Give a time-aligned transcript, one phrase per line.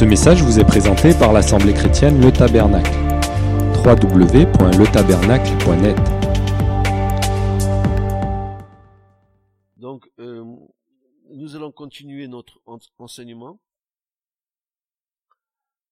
[0.00, 2.90] Ce message vous est présenté par l'Assemblée chrétienne Le Tabernacle.
[3.84, 5.98] www.letabernacle.net
[9.76, 10.56] Donc, euh,
[11.28, 13.60] nous allons continuer notre en- enseignement.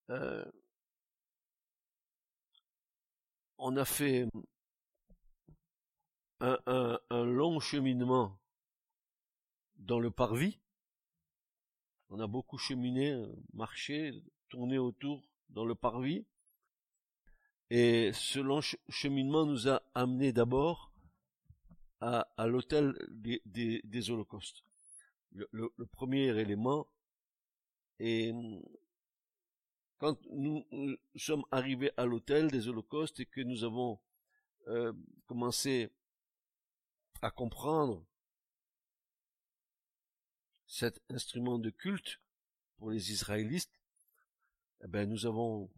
[0.09, 0.43] Euh,
[3.59, 4.27] on a fait
[6.41, 8.39] un long cheminement
[9.77, 10.59] dans le parvis.
[12.11, 13.23] On a beaucoup cheminé,
[13.53, 16.25] marché, tourné autour dans le parvis.
[17.71, 20.91] Et ce long ch- cheminement nous a amené d'abord
[22.01, 24.65] à, l'autel des, holocaustes.
[25.33, 26.87] Le, premier élément
[27.99, 28.33] est
[29.99, 30.65] quand nous,
[31.17, 33.99] sommes arrivés à l'autel des holocaustes et que nous avons
[34.69, 34.93] euh,
[35.27, 35.91] commencé
[37.21, 38.07] à comprendre
[40.69, 42.21] cet instrument de culte
[42.77, 43.73] pour les Israélites,
[44.85, 45.71] eh ben, nous avons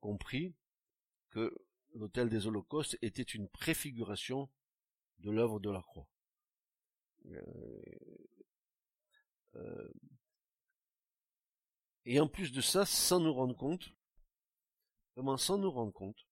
[0.00, 0.56] compris
[1.30, 1.54] que
[1.94, 4.50] l'autel des holocaustes était une préfiguration
[5.18, 6.08] de l'œuvre de la croix.
[7.26, 7.82] Euh,
[9.56, 9.92] euh,
[12.06, 13.92] et en plus de ça, sans nous rendre compte,
[15.14, 16.26] vraiment sans nous rendre compte,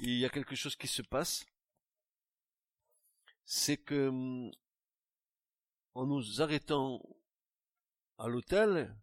[0.00, 1.44] il y a quelque chose qui se passe,
[3.44, 4.50] c'est que hum,
[5.94, 7.02] en nous arrêtant
[8.18, 8.94] à l'hôtel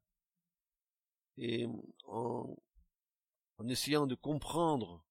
[1.38, 1.68] et
[2.06, 2.56] en,
[3.68, 5.04] essayant de comprendre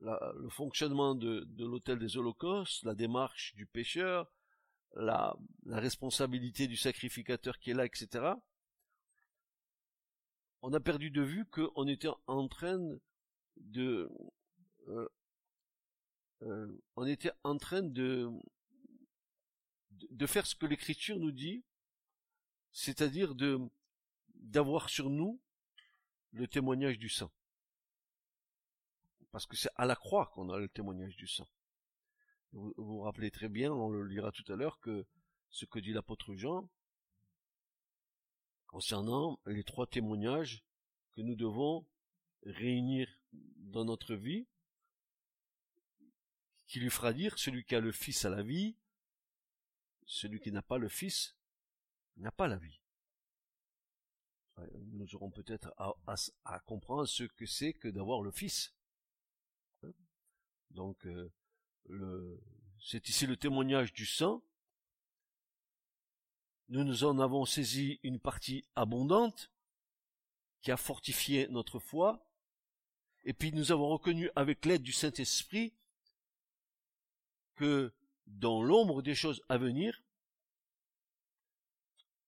[0.00, 4.30] la- le fonctionnement de, de l'hôtel des holocaustes, la démarche du pécheur,
[4.94, 8.34] la, responsabilité du sacrificateur qui est là, etc.,
[10.62, 12.80] on a perdu de vue qu'on était en train
[13.56, 14.10] de...
[14.88, 15.08] euh,
[16.42, 18.28] euh, on était en train de,
[20.10, 21.64] de faire ce que l'Écriture nous dit,
[22.72, 23.58] c'est-à-dire de
[24.34, 25.40] d'avoir sur nous
[26.32, 27.32] le témoignage du sang.
[29.30, 31.48] Parce que c'est à la croix qu'on a le témoignage du sang.
[32.52, 35.06] Vous vous rappelez très bien, on le lira tout à l'heure, que
[35.50, 36.68] ce que dit l'apôtre Jean
[38.66, 40.62] concernant les trois témoignages
[41.14, 41.86] que nous devons
[42.44, 44.46] réunir dans notre vie,
[46.66, 48.76] qui lui fera dire celui qui a le Fils a la vie,
[50.06, 51.36] celui qui n'a pas le Fils
[52.16, 52.80] n'a pas la vie.
[54.92, 58.74] Nous aurons peut-être à, comprendre ce que c'est que d'avoir le Fils.
[59.82, 59.92] Hein?
[60.70, 61.30] Donc, euh,
[62.80, 64.42] c'est ici le témoignage du sang.
[66.68, 69.52] Nous nous en avons saisi une partie abondante
[70.62, 72.26] qui a fortifié notre foi.
[73.24, 75.74] Et puis nous avons reconnu avec l'aide du Saint-Esprit
[77.56, 77.92] que
[78.26, 80.02] dans l'ombre des choses à venir,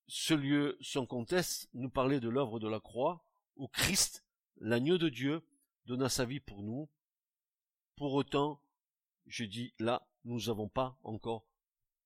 [0.07, 3.25] ce lieu sans conteste nous parlait de l'œuvre de la croix,
[3.57, 4.25] où Christ,
[4.57, 5.43] l'agneau de Dieu,
[5.85, 6.89] donna sa vie pour nous.
[7.97, 8.63] Pour autant,
[9.27, 11.47] je dis là, nous n'avons pas encore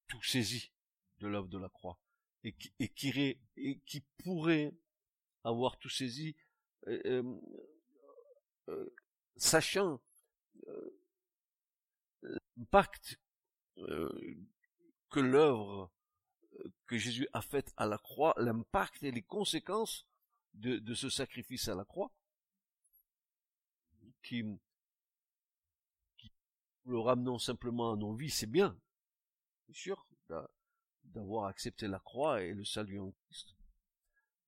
[0.09, 0.73] tout saisi
[1.19, 1.99] de l'œuvre de la croix.
[2.45, 4.75] Et qui, pourrait
[5.45, 6.35] avoir tout saisi,
[6.89, 7.41] euh, euh,
[8.69, 8.95] euh,
[9.37, 10.01] sachant
[10.67, 11.01] euh,
[12.23, 13.21] l'impact
[15.11, 15.93] que l'œuvre
[16.55, 20.07] euh, que Jésus a faite à la croix, l'impact et les conséquences
[20.55, 22.13] de, ce sacrifice à la croix,
[24.23, 24.45] qui,
[26.17, 26.33] qui
[26.85, 28.79] le ramenons simplement à nos vies, c'est bien,
[29.67, 30.51] c'est sûr, d'a-
[31.05, 33.55] d'avoir accepté la croix et le salut en Christ.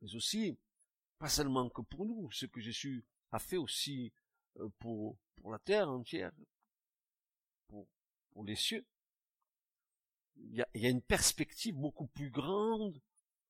[0.03, 0.59] Mais aussi,
[1.19, 4.12] pas seulement que pour nous, ce que Jésus a fait aussi
[4.59, 5.19] euh, pour,
[5.51, 6.33] la terre entière,
[7.69, 8.87] pour les cieux.
[10.37, 13.00] Il y, a, une perspective beaucoup plus grande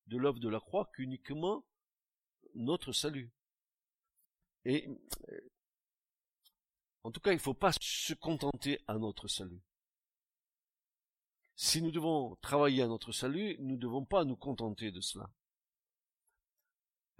[0.07, 1.65] de l'œuvre de la croix qu'uniquement
[2.53, 3.31] notre salut.
[4.65, 4.87] Et
[5.29, 5.39] euh,
[7.03, 9.61] en tout cas, il ne faut pas se contenter à notre salut.
[11.55, 15.29] Si nous devons travailler à notre salut, nous ne devons pas nous contenter de cela.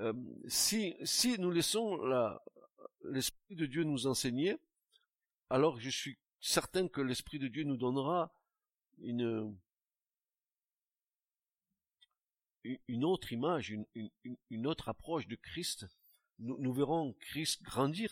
[0.02, 0.14] Euh,
[0.48, 0.96] si,
[1.40, 2.44] nous laissons la-
[3.04, 4.58] l'Esprit de Dieu nous enseigner,
[5.50, 8.34] alors je suis certain que l'Esprit de Dieu nous donnera
[9.00, 9.56] une,
[12.64, 15.86] une- une autre image, une, une- une- autre approche de Christ.
[16.40, 18.12] Nous, nous verrons Christ grandir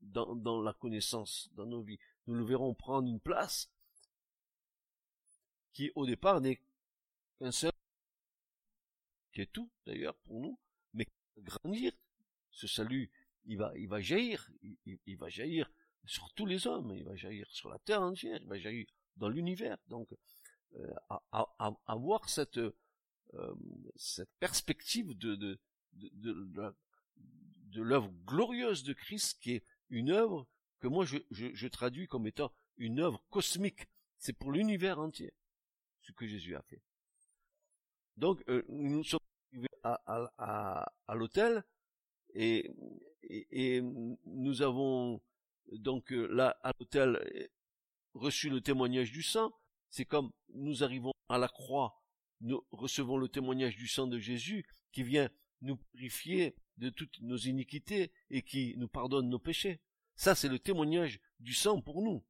[0.00, 1.98] dans, dans la connaissance, dans nos vies.
[2.26, 3.70] Nous le verrons prendre une place
[5.72, 6.60] qui au départ n'est
[7.38, 7.72] qu'un seul,
[9.32, 10.58] qui est tout d'ailleurs pour nous,
[10.92, 11.06] mais
[11.38, 11.92] grandir.
[12.50, 13.10] Ce salut,
[13.46, 15.70] il va, il va jaillir, il, il- il va jaillir
[16.04, 18.86] sur tous les hommes, il va jaillir sur la terre entière, il va jaillir
[19.20, 19.78] dans l'univers.
[19.86, 20.08] Donc,
[20.76, 23.54] euh, à, avoir cette, euh,
[23.96, 25.58] cette perspective de, de,
[25.92, 30.46] de, l'œuvre glorieuse de Christ qui est une œuvre
[30.80, 33.88] que moi je, je, traduis comme étant une œuvre cosmique.
[34.16, 35.34] C'est pour l'univers entier
[36.02, 36.82] ce que Jésus a fait.
[38.16, 39.20] Donc euh, nous sommes
[39.52, 41.64] arrivés à, à, l'hôtel
[42.34, 42.70] et,
[43.24, 45.20] et, et, nous avons
[45.72, 47.50] donc là à l'hôtel
[48.14, 49.52] reçu le témoignage du sang.
[49.88, 52.00] C'est comme nous arrivons à la croix,
[52.40, 55.30] nous recevons le témoignage du sang de Jésus qui vient
[55.62, 59.80] nous purifier de toutes nos iniquités et qui nous pardonne nos péchés.
[60.16, 62.24] Ça, c'est le témoignage du sang pour nous.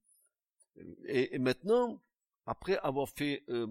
[1.07, 2.03] Et, maintenant,
[2.47, 3.67] après avoir fait euh,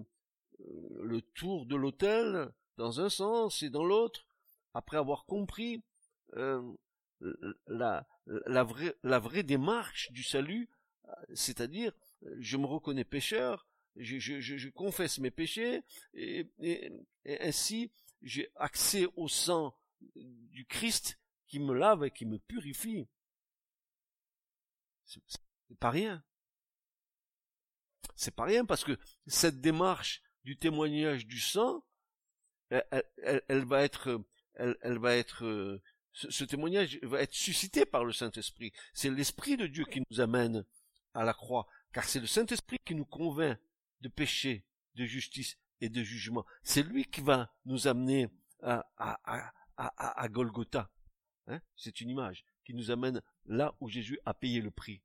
[0.60, 4.26] euh le tour de l'autel dans un sens et dans l'autre,
[4.74, 5.82] après avoir compris
[6.34, 6.62] euh,
[7.66, 8.06] la
[8.62, 10.68] vraie démarche du salut,
[11.34, 11.92] c'est-à-dire
[12.38, 13.66] je me reconnais pécheur,
[13.96, 15.82] je, confesse mes péchés,
[16.14, 16.46] et,
[17.40, 17.90] ainsi
[18.22, 19.74] j'ai accès au sang
[20.14, 23.08] du Christ qui me lave et qui me purifie.
[25.04, 26.22] C'est pas rien.
[28.14, 31.84] C'est pas rien parce que cette démarche du témoignage du sang,
[32.68, 34.22] elle, va être,
[34.54, 35.80] elle, va être,
[36.12, 38.72] ce, témoignage va être suscité par le Saint-Esprit.
[38.92, 40.64] C'est l'Esprit de Dieu qui nous amène
[41.14, 43.58] à la croix, car c'est le Saint-Esprit qui nous convainc
[44.00, 44.64] de péché,
[44.94, 46.44] de justice et de jugement.
[46.62, 48.28] C'est lui qui va nous amener
[48.62, 50.90] à, Golgotha.
[51.46, 55.02] Hein C'est une image qui nous amène là où Jésus a payé le prix.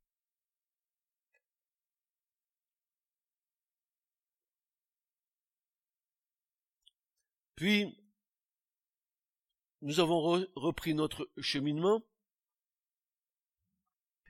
[7.56, 7.98] Puis,
[9.82, 12.04] nous avons repris notre cheminement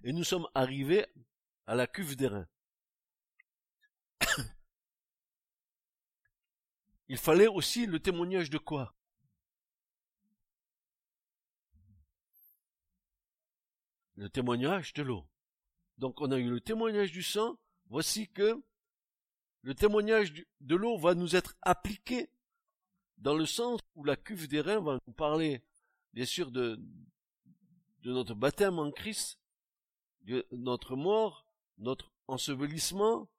[0.04, 1.08] et nous sommes arrivés
[1.68, 2.48] à la cuve d'airain.
[7.08, 8.96] Il fallait aussi le témoignage de quoi?
[14.16, 15.28] Le témoignage de l'eau.
[15.98, 18.62] Donc on a eu le témoignage du sang, voici que
[19.62, 22.30] le témoignage de l'eau va nous être appliqué
[23.18, 25.64] dans le sens où la cuve des reins va nous parler,
[26.14, 26.80] bien sûr, de
[28.04, 29.40] notre baptême en Christ,
[30.22, 31.45] de notre mort,
[31.78, 33.30] notre ensevelissement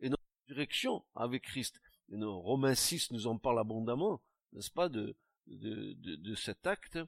[0.00, 1.80] et notre résurrection avec Christ.
[2.10, 4.22] Romains 6 nous en parle abondamment,
[4.52, 5.16] n'est-ce pas, de,
[5.46, 6.98] de, cet acte.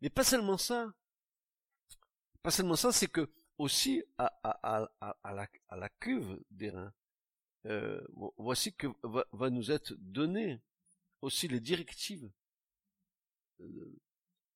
[0.00, 0.92] Mais pas seulement ça,
[2.42, 6.92] pas seulement ça, c'est que aussi à, à la cuve des reins,
[7.66, 8.00] euh,
[8.36, 10.60] voici que va, va, nous être donné
[11.20, 12.30] aussi les directives
[13.60, 13.96] euh,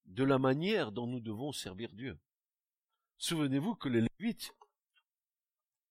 [0.07, 2.19] de la manière dont nous devons servir Dieu.
[3.19, 4.55] Souvenez-vous que les Lévites,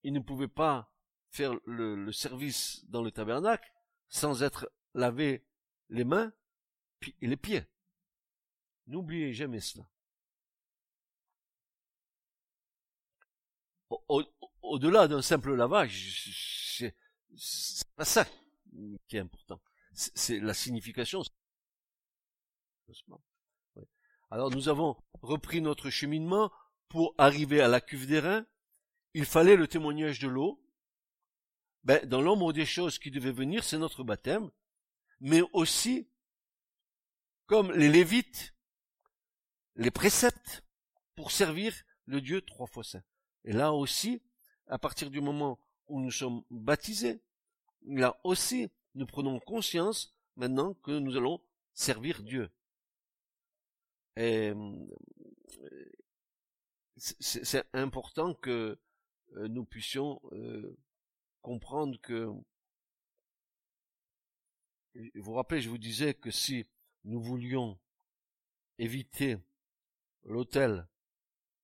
[0.03, 0.91] ils ne pouvaient pas
[1.29, 3.71] faire le, service dans le tabernacle
[4.09, 5.45] sans être lavés
[5.89, 6.33] les mains
[7.21, 7.63] et les pieds.
[8.87, 9.87] N'oubliez jamais cela.
[14.61, 16.39] au-delà d'un simple lavage,
[17.35, 18.25] c'est pas ça
[19.07, 19.61] qui est important.
[19.93, 21.21] C'est la signification.
[24.29, 26.51] Alors nous avons repris notre cheminement
[26.87, 28.45] pour arriver à la cuve des reins.
[29.13, 30.61] Il fallait le témoignage de l'eau.
[31.83, 34.51] Ben, dans l'ombre des choses qui devaient venir, c'est notre baptême,
[35.19, 36.07] mais aussi,
[37.47, 38.53] comme les Lévites,
[39.75, 40.63] les préceptes
[41.15, 41.73] pour servir
[42.05, 43.03] le Dieu trois fois saint.
[43.43, 44.21] Et là aussi,
[44.67, 47.19] à partir du moment où nous sommes baptisés,
[47.87, 51.41] là aussi, nous prenons conscience maintenant que nous allons
[51.73, 52.51] servir Dieu.
[54.17, 54.53] Et
[56.97, 58.79] c'est important que euh,
[59.35, 60.77] nous puissions euh,
[61.41, 62.33] comprendre que
[64.93, 66.67] vous vous rappelez, je vous disais que si
[67.05, 67.79] nous voulions
[68.77, 69.37] éviter
[70.23, 70.87] l'autel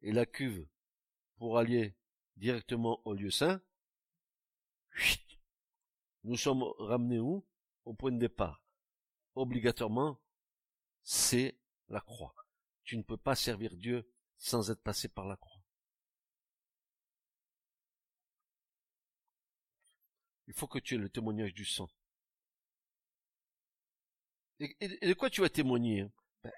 [0.02, 0.68] et la cuve
[1.38, 1.96] pour aller
[2.38, 3.62] directement au lieu saint,
[6.24, 7.46] nous sommes ramenés où?
[7.86, 8.62] Au point de départ.
[9.36, 10.20] Obligatoirement,
[11.02, 11.58] c'est
[11.88, 12.36] la croix.
[12.84, 15.57] Tu ne peux pas servir Dieu sans être passé par la croix.
[20.48, 21.89] Il faut que tu aies le témoignage du sang.
[24.60, 26.12] Et, de quoi tu vas témoigner hein?
[26.44, 26.51] Ben,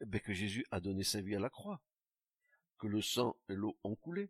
[0.00, 1.80] ben, Que Jésus a donné sa vie à la croix
[2.82, 4.28] que le sang et l'eau ont coulé.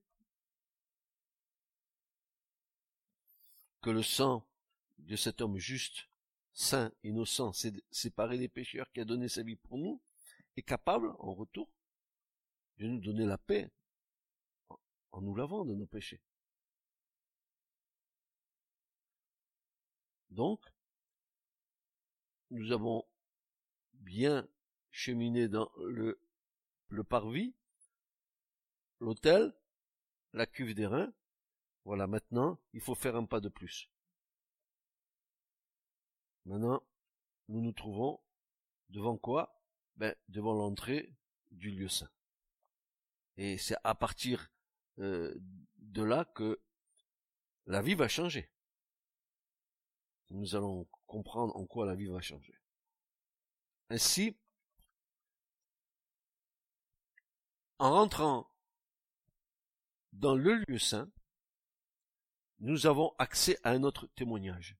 [3.80, 4.46] Que le sang
[4.98, 6.06] de cet homme juste,
[6.52, 7.52] saint, innocent,
[7.90, 10.02] séparé des pécheurs qui a donné sa vie pour nous,
[10.58, 11.66] est capable, en retour,
[12.76, 13.70] de nous donner la paix
[15.12, 16.20] en nous lavant de nos péchés.
[20.32, 20.60] Donc,
[22.50, 23.06] nous avons
[23.92, 24.48] bien
[24.90, 26.18] cheminée dans le,
[26.88, 27.54] le parvis,
[28.98, 29.54] l'autel,
[30.32, 31.12] la cuve des reins.
[31.84, 33.90] Voilà, maintenant, il faut faire un pas de plus.
[36.46, 36.82] Maintenant,
[37.48, 38.18] nous nous trouvons
[38.88, 39.62] devant quoi?
[39.96, 41.14] Ben, devant l'entrée
[41.50, 42.10] du lieu saint.
[43.36, 44.50] Et c'est à partir
[44.98, 45.34] euh,
[45.76, 46.60] de là que
[47.66, 48.51] la vie va changer.
[50.32, 52.58] Nous allons comprendre en quoi la vie va changer.
[53.90, 54.34] Ainsi,
[57.78, 58.50] en rentrant
[60.12, 61.10] dans le lieu saint,
[62.60, 64.78] nous avons accès à un autre témoignage.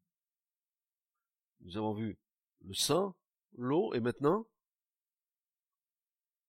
[1.61, 2.19] Nous avons vu
[2.61, 3.15] le sang,
[3.53, 4.47] l'eau et maintenant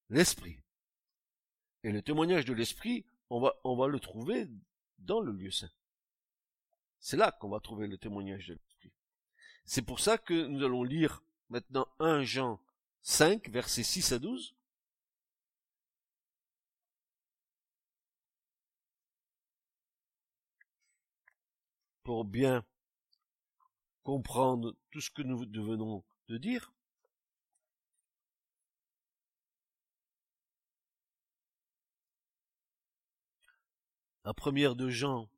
[0.09, 0.63] l'esprit.
[1.83, 4.47] Et le témoignage de l'esprit, on va, le trouver
[4.99, 5.71] dans le lieu saint.
[6.99, 8.72] C'est là qu'on va trouver le témoignage de l'esprit.
[9.65, 12.59] C'est pour ça que nous allons lire maintenant 1 Jean
[13.01, 14.55] 5, versets 6 à 12.
[22.03, 22.65] Pour bien
[24.03, 26.73] comprendre tout ce que nous devenons de dire.
[34.25, 35.29] La première de Jean,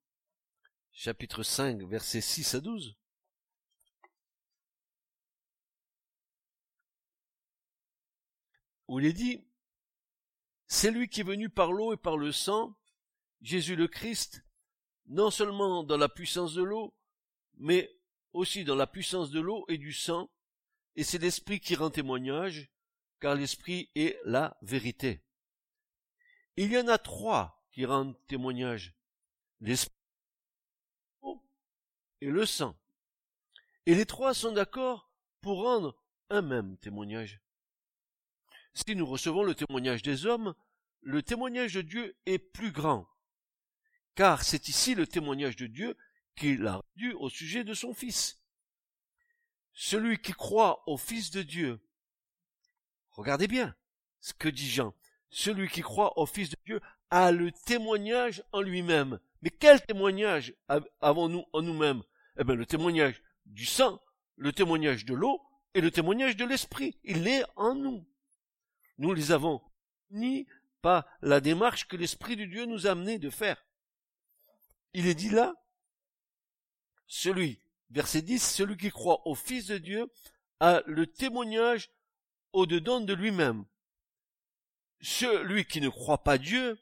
[0.92, 2.96] chapitre 5, versets 6 à 12.
[8.88, 9.46] Où il est dit,
[10.68, 12.76] c'est lui qui est venu par l'eau et par le sang,
[13.42, 14.44] Jésus le Christ,
[15.08, 16.96] non seulement dans la puissance de l'eau,
[17.58, 17.96] mais
[18.34, 20.30] aussi dans la puissance de l'eau et du sang,
[20.96, 22.72] et c'est l'Esprit qui rend témoignage,
[23.20, 25.24] car l'Esprit est la vérité.
[26.58, 28.96] Il y en a trois qui rendent témoignage,
[29.60, 29.96] l'Esprit
[32.22, 32.76] et le sang.
[33.86, 35.12] Et les trois sont d'accord
[35.42, 37.45] pour rendre un même témoignage.
[38.76, 40.54] Si nous recevons le témoignage des hommes,
[41.02, 43.08] le témoignage de Dieu est plus grand,
[44.16, 45.98] car c'est ici le témoignage de Dieu
[46.36, 48.42] qu'il a rendu au sujet de son Fils.
[49.74, 51.80] Celui qui croit au Fils de Dieu,
[53.12, 53.74] regardez bien
[54.20, 54.94] ce que dit Jean,
[55.30, 59.20] celui qui croit au Fils de Dieu a le témoignage en lui-même.
[59.42, 60.54] Mais quel témoignage
[61.00, 62.04] avons-nous en nous-mêmes?
[62.38, 64.02] Eh bien le témoignage du sang,
[64.36, 65.42] le témoignage de l'eau
[65.74, 67.00] et le témoignage de l'esprit.
[67.04, 68.06] Il est en nous.
[68.98, 69.62] Nous les avons
[70.12, 70.48] ni
[70.82, 73.66] pas la démarche que l'Esprit de Dieu nous a amené de faire.
[74.94, 75.54] Il est dit là,
[77.08, 77.60] celui,
[77.90, 80.12] verset 10, celui qui croit au Fils de Dieu
[80.60, 81.92] a le témoignage
[82.54, 83.66] au-dedans de lui-même.
[85.02, 86.80] Celui qui ne croit pas Dieu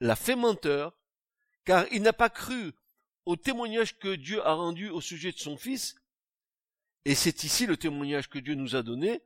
[0.00, 0.98] l'a fait menteur,
[1.64, 2.72] car il n'a pas cru
[3.24, 5.94] au témoignage que Dieu a rendu au sujet de son Fils,
[7.04, 9.22] et c'est ici le témoignage que Dieu nous a donné,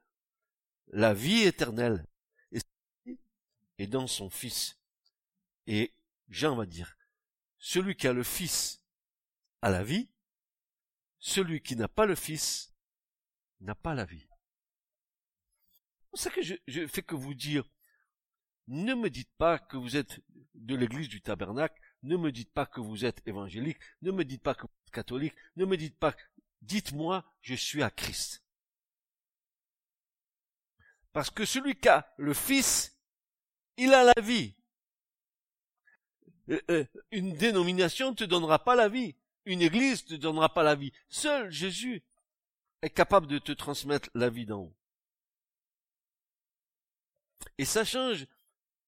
[0.89, 2.05] la vie éternelle,
[3.81, 4.79] et dans son Fils.
[5.67, 5.95] Et
[6.29, 6.99] Jean va dire,
[7.57, 8.83] celui qui a le Fils
[9.63, 10.11] a la vie,
[11.19, 12.75] celui qui n'a pas le Fils
[13.63, 14.29] n'a pas la vie.
[16.13, 17.65] C'est ça que je, je fais que vous dire,
[18.67, 20.21] ne me dites pas que vous êtes
[20.55, 24.43] de l'église du tabernacle, ne me dites pas que vous êtes évangélique, ne me dites
[24.43, 26.15] pas que vous êtes catholique, ne me dites pas,
[26.61, 28.45] dites-moi, je suis à Christ.
[31.15, 33.00] Parce que celui qui a le Fils,
[33.81, 34.55] il a la vie.
[36.51, 39.17] Euh, euh, une dénomination ne te donnera pas la vie.
[39.47, 40.93] Une église ne te donnera pas la vie.
[41.09, 42.03] Seul Jésus
[42.83, 44.77] est capable de te transmettre la vie d'en haut.
[47.57, 48.27] Et ça change,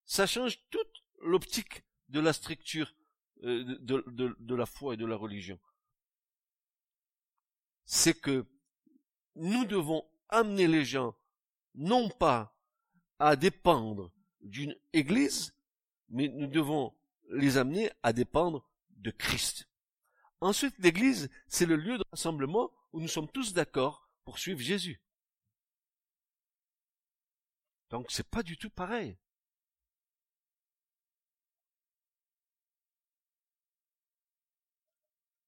[0.05, 2.93] ça change toute l'optique de la structure
[3.43, 5.59] euh, de, la foi et de la religion.
[7.85, 8.45] C'est que
[9.35, 11.15] nous devons amener les gens
[11.73, 12.55] non pas
[13.17, 14.11] à dépendre
[14.43, 15.53] d'une église,
[16.09, 16.93] mais nous devons
[17.29, 19.67] les amener à dépendre de Christ.
[20.41, 25.01] Ensuite, l'église, c'est le lieu de rassemblement où nous sommes tous d'accord pour suivre Jésus.
[27.89, 29.17] Donc c'est pas du tout pareil.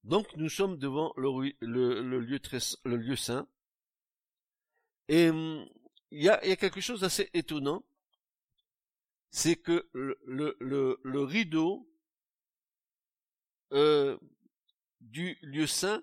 [0.05, 2.19] Donc nous sommes devant le,
[2.95, 3.47] lieu, saint.
[5.07, 5.67] Et hum,
[6.11, 7.83] il y a, quelque chose d'assez étonnant.
[9.37, 10.17] C'est que le,
[10.61, 11.91] le, le, rideau
[13.73, 14.17] euh,
[15.01, 16.01] du lieu saint,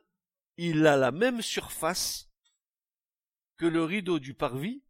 [0.59, 2.31] il a la même surface
[3.57, 4.85] que le rideau du parvis,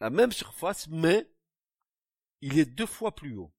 [0.00, 1.30] la même surface, mais
[2.40, 3.54] il est deux fois plus haut.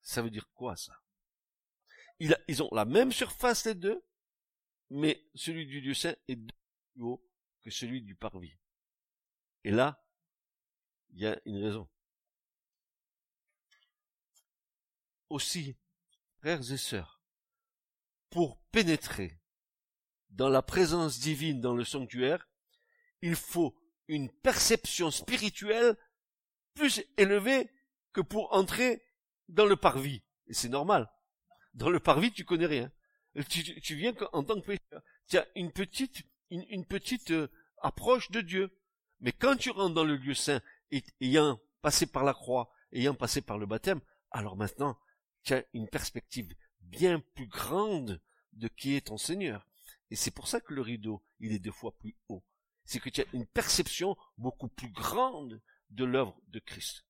[0.00, 1.02] Ça veut dire quoi ça?
[2.20, 4.00] Ils ont la même surface les deux,
[4.90, 7.28] mais celui du lieu saint est deux fois plus haut
[7.62, 8.56] que celui du parvis.
[9.64, 10.02] Et là,
[11.12, 11.88] il y a une raison.
[15.28, 15.76] Aussi,
[16.40, 17.22] frères et sœurs,
[18.30, 19.40] pour pénétrer
[20.30, 22.48] dans la présence divine dans le sanctuaire,
[23.20, 23.74] il faut
[24.08, 25.96] une perception spirituelle
[26.74, 27.70] plus élevée
[28.12, 29.04] que pour entrer
[29.48, 30.22] dans le parvis.
[30.46, 31.10] Et c'est normal.
[31.74, 32.90] Dans le parvis, tu connais rien.
[33.48, 35.02] Tu, viens en tant que pécheur.
[35.28, 38.76] Tu as une petite, une, petite euh, approche de Dieu.
[39.20, 40.60] Mais quand tu rentres dans le lieu saint,
[41.20, 44.98] ayant passé par la croix, ayant passé par le baptême, alors maintenant,
[45.42, 48.20] tu as une perspective bien plus grande
[48.52, 49.66] de qui est ton Seigneur.
[50.10, 52.44] Et c'est pour ça que le rideau, il est deux fois plus haut.
[52.84, 57.04] C'est que tu as une perception beaucoup plus grande de l'œuvre de Christ.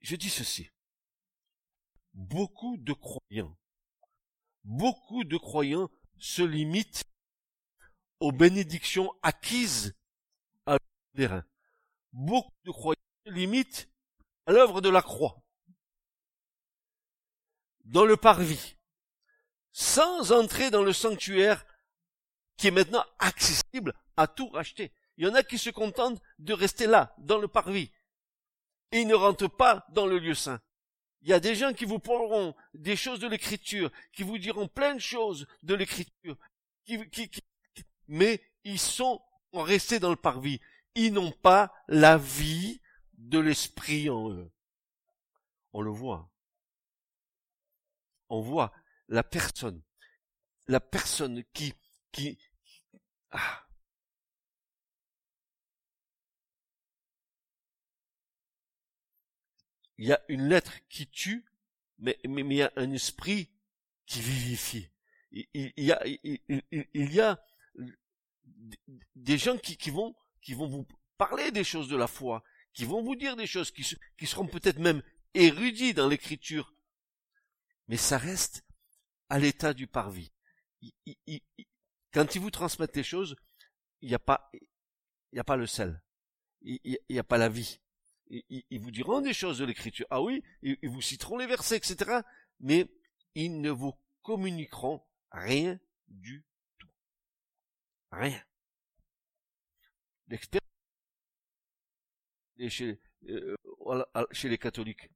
[0.00, 0.70] Je dis ceci.
[2.12, 3.56] Beaucoup de croyants,
[4.64, 7.04] beaucoup de croyants se limitent
[8.20, 9.94] aux bénédictions acquises
[10.66, 10.78] à
[11.16, 11.44] terrain.
[12.12, 13.90] Beaucoup de croyants limitent
[14.46, 15.42] à l'œuvre de la croix,
[17.84, 18.76] dans le parvis,
[19.72, 21.64] sans entrer dans le sanctuaire
[22.56, 24.92] qui est maintenant accessible à tout racheter.
[25.16, 27.90] Il y en a qui se contentent de rester là, dans le parvis,
[28.92, 30.60] et ils ne rentrent pas dans le lieu saint.
[31.22, 34.68] Il y a des gens qui vous parleront des choses de l'écriture, qui vous diront
[34.68, 36.36] plein de choses de l'écriture,
[38.10, 40.60] mais ils sont restés dans le parvis.
[40.96, 42.82] Ils n'ont pas la vie
[43.14, 44.52] de l'esprit en eux.
[45.72, 46.28] On le voit.
[48.28, 48.72] On voit
[49.08, 49.80] la personne,
[50.66, 51.72] la personne qui,
[52.10, 52.36] qui,
[53.30, 53.64] ah,
[59.98, 61.44] il y a une lettre qui tue,
[61.98, 63.50] mais, il y a un esprit
[64.06, 64.88] qui vivifie.
[65.30, 67.40] Il, y a, il, y a
[69.14, 70.14] des gens qui, vont,
[70.48, 73.84] vous parler des choses de la foi, qui vont vous dire des choses qui,
[74.26, 75.02] seront peut-être même
[75.34, 76.74] érudits dans l'écriture,
[77.88, 78.64] mais ça reste
[79.28, 80.32] à l'état du parvis.
[82.12, 83.36] quand ils vous transmettent des choses,
[84.00, 86.02] il n'y a pas, il n'y a pas le sel,
[86.62, 87.80] il n'y a pas la vie
[88.30, 90.06] ils, vous diront des choses de l'écriture.
[90.10, 92.20] Ah oui, ils, vous citeront les versets, etc.
[92.60, 92.86] Mais
[93.34, 96.44] ils ne vous communiqueront rien du
[96.78, 96.88] tout.
[98.12, 98.42] Rien.
[100.30, 100.70] L'expérience
[102.68, 103.56] chez, euh,
[104.30, 105.10] chez les catholiques.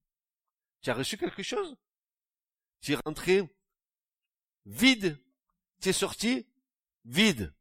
[0.83, 1.77] Tu as reçu quelque chose?
[2.81, 3.43] Tu es rentré
[4.67, 5.19] vide.
[5.81, 6.47] Tu es sorti
[7.05, 7.55] vide.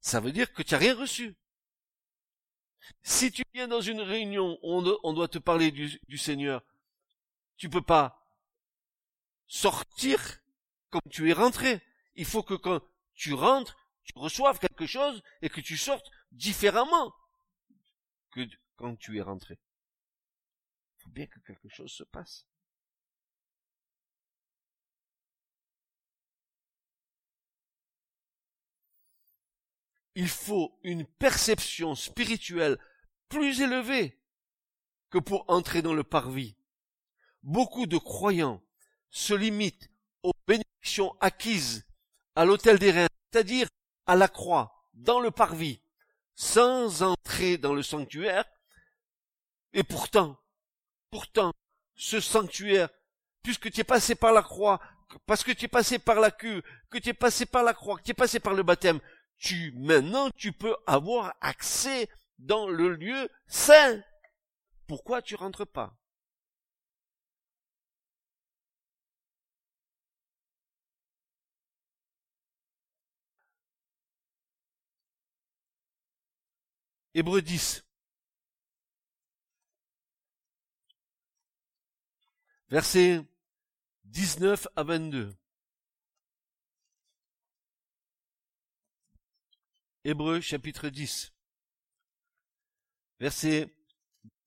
[0.00, 1.36] Ça veut dire que tu n'as rien reçu.
[3.02, 6.62] Si tu viens dans une réunion où on doit te parler du, Seigneur,
[7.56, 8.20] tu peux pas
[9.46, 10.40] sortir
[10.90, 11.80] comme tu es rentré.
[12.14, 12.82] Il faut que quand
[13.14, 17.14] tu rentres, tu reçoives quelque chose et que tu sortes différemment
[18.30, 18.40] que
[18.76, 19.58] quand tu es rentré.
[20.98, 22.46] Il faut bien que quelque chose se passe.
[30.14, 32.78] il faut une perception spirituelle
[33.28, 34.20] plus élevée
[35.10, 36.56] que pour entrer dans le parvis.
[37.42, 38.62] Beaucoup de croyants
[39.10, 39.90] se limitent
[40.22, 41.84] aux bénédictions acquises
[42.36, 43.68] à l'autel des reins, c'est-à-dire
[44.06, 45.80] à la croix, dans le parvis,
[46.34, 48.44] sans entrer dans le sanctuaire.
[49.72, 50.38] Et pourtant,
[51.10, 51.52] pourtant,
[51.94, 52.88] ce sanctuaire,
[53.42, 54.80] puisque tu es passé par la croix,
[55.26, 57.98] parce que tu es passé par la queue, que tu es passé par la croix,
[57.98, 59.00] que tu es passé par le baptême,
[59.36, 64.02] tu, maintenant, tu peux avoir accès dans le lieu saint.
[64.86, 65.96] Pourquoi tu rentres pas?
[77.14, 77.84] Hébreu 10.
[82.68, 83.20] Versets
[84.04, 85.34] 19 à 22.
[90.06, 91.32] Hébreu chapitre 10,
[93.20, 93.74] versets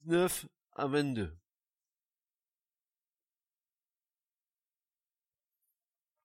[0.03, 1.35] 19 à 22.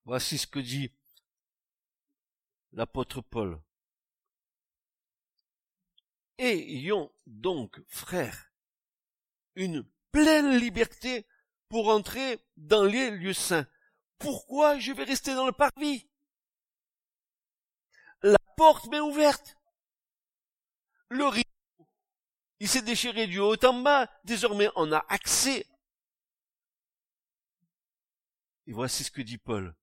[0.05, 0.93] Voici ce que dit
[2.73, 3.59] l'apôtre Paul.
[6.39, 8.53] Ayons donc, frères,
[9.55, 11.27] une pleine liberté
[11.69, 13.67] pour entrer dans les lieux saints.
[14.19, 16.09] Pourquoi je vais rester dans le parvis?
[18.23, 19.57] La porte m'est ouverte.
[21.09, 21.49] Le rideau,
[22.61, 24.09] il s'est déchiré du haut en bas.
[24.25, 25.67] Désormais, on a accès.
[28.67, 29.75] Et voici ce que dit Paul.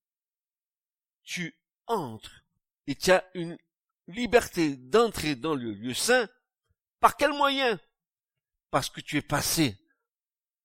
[1.23, 1.55] Tu
[1.87, 2.43] entres
[2.87, 3.57] et tu as une
[4.07, 6.29] liberté d'entrer dans le lieu saint.
[6.99, 7.79] Par quel moyen?
[8.71, 9.77] Parce que tu es passé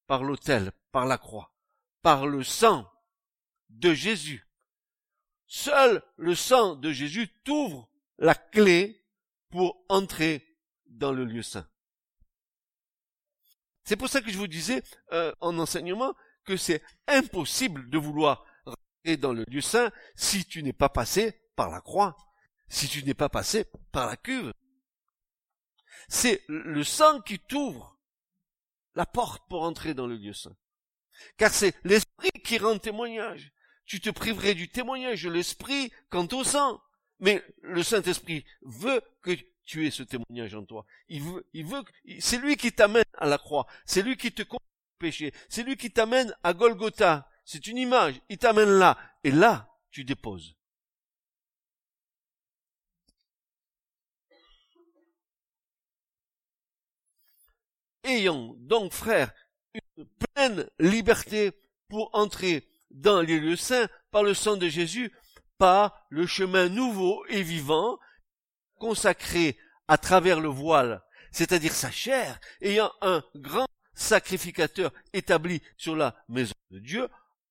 [0.07, 1.53] par l'autel, par la croix,
[2.03, 2.91] par le sang
[3.71, 4.47] de Jésus.
[5.47, 9.05] Seul le sang de Jésus t'ouvre la clé
[9.51, 11.69] pour entrer dans le lieu saint.
[13.85, 18.45] C'est pour ça que je vous disais euh, en enseignement que c'est impossible de vouloir
[18.65, 22.17] rentrer dans le lieu saint si tu n'es pas passé par la croix,
[22.69, 24.53] si tu n'es pas passé par la cuve.
[26.09, 27.99] C'est le sang qui t'ouvre
[28.95, 30.57] la porte pour entrer dans le lieu saint.
[31.37, 33.53] Car c'est l'esprit qui rend témoignage.
[33.87, 36.81] Tu te priverais du témoignage de l'esprit quant au sang.
[37.21, 39.31] Mais le Saint-Esprit veut que
[39.65, 40.85] tu aies ce témoignage en toi.
[41.09, 41.83] Il veut, il veut,
[42.19, 43.67] c'est lui qui t'amène à la croix.
[43.87, 45.33] C'est lui qui te conduit au péché.
[45.49, 47.29] C'est lui qui t'amène à Golgotha.
[47.45, 48.21] C'est une image.
[48.29, 48.99] Il t'amène là.
[49.23, 50.57] Et là, tu déposes.
[58.05, 59.33] Ayant donc, frère,
[59.97, 61.53] une pleine liberté
[61.89, 65.13] pour entrer dans les lieux saints par le sang de Jésus,
[65.59, 67.99] par le chemin nouveau et vivant
[68.79, 69.57] consacré
[69.89, 76.55] à travers le voile, c'est-à-dire sa chair, ayant un grand sacrificateur établi sur la maison
[76.71, 77.09] de Dieu,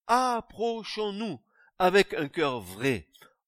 [0.07, 1.41] approchons-nous
[1.79, 3.07] avec un cœur vrai,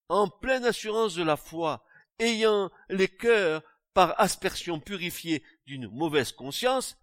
[0.09, 1.85] en pleine assurance de la foi,
[2.19, 3.61] ayant les cœurs
[3.95, 6.97] par aspersion purifiés d'une mauvaise conscience,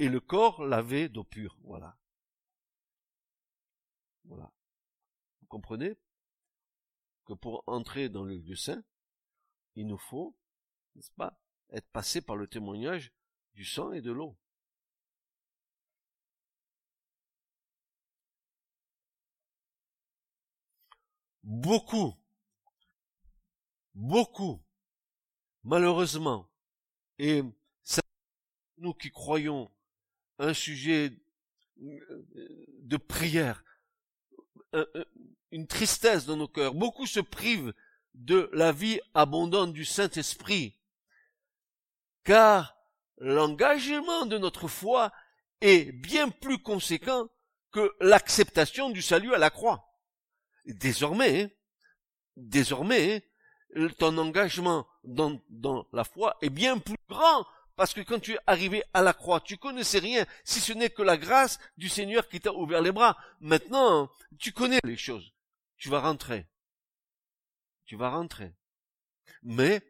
[0.00, 1.56] et le corps lavé d'eau pure.
[1.62, 1.96] Voilà.
[4.24, 4.52] Voilà.
[5.40, 5.96] Vous comprenez
[7.24, 8.82] que pour entrer dans le lieu saint,
[9.76, 10.36] il nous faut,
[10.96, 11.38] n'est-ce pas,
[11.70, 13.12] être passé par le témoignage
[13.54, 14.36] du sang et de l'eau.
[21.44, 22.18] Beaucoup,
[23.94, 24.63] beaucoup,
[25.64, 26.48] malheureusement,
[27.18, 27.42] et
[28.78, 29.70] nous qui croyons
[30.38, 31.12] un sujet
[31.76, 33.64] de prière,
[35.50, 36.74] une tristesse dans nos cœurs.
[36.74, 37.72] Beaucoup se privent
[38.14, 40.76] de la vie abondante du Saint-Esprit,
[42.24, 42.76] car
[43.18, 45.12] l'engagement de notre foi
[45.60, 47.28] est bien plus conséquent
[47.70, 49.88] que l'acceptation du salut à la croix.
[50.64, 51.56] Désormais,
[52.36, 53.28] désormais,
[53.98, 55.40] ton engagement dans,
[55.92, 59.40] la foi est bien plus grand parce que quand tu es arrivé à la croix,
[59.40, 62.92] tu connaissais rien, si ce n'est que la grâce du Seigneur qui t'a ouvert les
[62.92, 63.16] bras.
[63.40, 64.08] Maintenant,
[64.38, 65.32] tu connais les choses.
[65.76, 66.46] Tu vas rentrer.
[67.84, 68.54] Tu vas rentrer.
[69.42, 69.82] Mais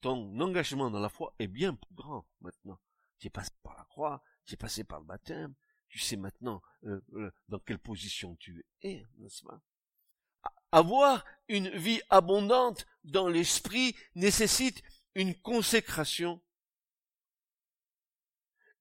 [0.00, 2.78] ton engagement dans la foi est bien plus grand maintenant.
[3.18, 5.54] Tu es passé par la croix, tu es passé par le baptême,
[5.88, 9.60] tu sais maintenant euh, euh, dans quelle position tu es, n'est-ce pas?
[10.72, 14.82] Avoir une vie abondante dans l'esprit nécessite
[15.14, 16.40] une consécration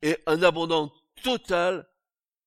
[0.02, 1.88] et un abondant total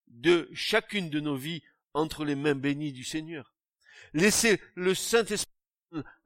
[0.09, 3.55] de chacune de nos vies entre les mains bénies du Seigneur.
[4.13, 5.53] Laisser le Saint-Esprit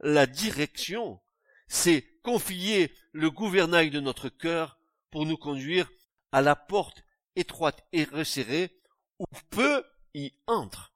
[0.01, 1.21] la direction,
[1.67, 4.79] c'est confier le gouvernail de notre cœur
[5.11, 5.91] pour nous conduire
[6.33, 7.03] à la porte
[7.37, 8.81] étroite et resserrée
[9.19, 10.93] où peu y entre.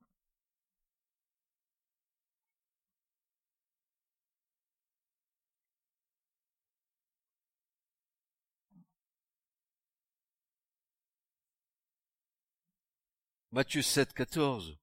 [13.53, 14.79] Matthieu 7, 14.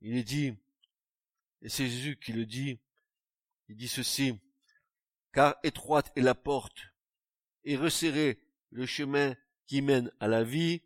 [0.00, 0.56] Il est dit,
[1.62, 2.80] et c'est Jésus qui le dit,
[3.68, 4.34] il dit ceci,
[5.32, 6.88] car étroite est la porte,
[7.62, 10.82] et resserré le chemin qui mène à la vie,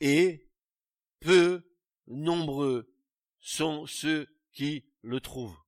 [0.00, 0.46] et
[1.20, 1.74] peu
[2.06, 2.94] nombreux
[3.40, 5.58] sont ceux qui le trouvent.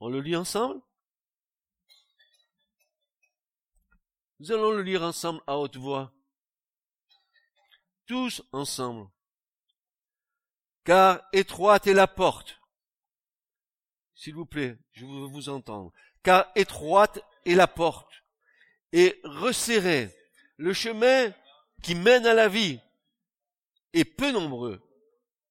[0.00, 0.82] On le lit ensemble?
[4.42, 6.12] Nous allons le lire ensemble à haute voix.
[8.06, 9.08] Tous ensemble.
[10.82, 12.58] Car étroite est la porte.
[14.16, 15.92] S'il vous plaît, je veux vous entendre.
[16.24, 18.12] Car étroite est la porte
[18.90, 20.12] et resserré
[20.56, 21.32] le chemin
[21.84, 22.80] qui mène à la vie
[23.92, 24.82] et peu nombreux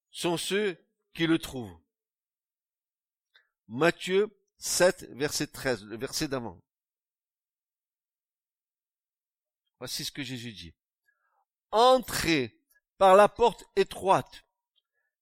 [0.09, 0.75] sont ceux
[1.13, 1.79] qui le trouvent.
[3.69, 6.61] Matthieu 7, verset 13, le verset d'avant.
[9.81, 10.75] Voici ce que Jésus dit.
[11.71, 12.55] Entrez
[12.99, 14.45] par la porte étroite,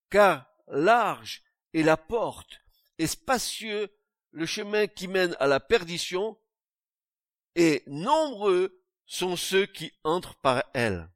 [0.09, 1.43] car large
[1.73, 2.59] est la porte
[2.97, 3.89] et spacieux
[4.31, 6.37] le chemin qui mène à la perdition,
[7.55, 11.09] et nombreux sont ceux qui entrent par elle.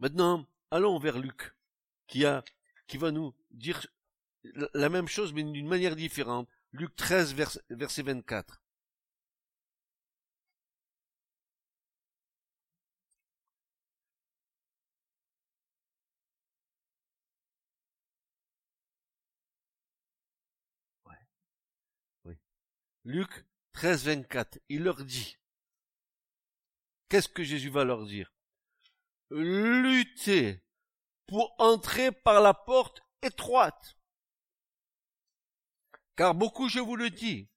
[0.00, 1.54] Maintenant, allons vers Luc,
[2.08, 2.42] qui va
[3.10, 3.86] nous dire
[4.74, 6.48] la même chose, mais d'une manière différente.
[6.72, 7.34] Luc 13,
[7.70, 8.60] verset 24.
[23.06, 25.36] Luc 13, 24, il leur dit,
[27.08, 28.33] qu'est-ce que Jésus va leur dire?
[29.36, 30.62] Luttez
[31.26, 33.98] pour entrer par la porte étroite.
[36.14, 37.50] Car beaucoup, je vous le dis,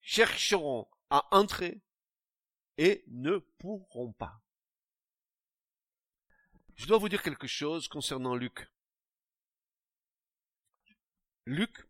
[0.00, 1.80] chercheront à entrer
[2.76, 4.42] et ne pourront pas.
[6.74, 8.68] Je dois vous dire quelque chose concernant Luc.
[11.46, 11.88] Luc,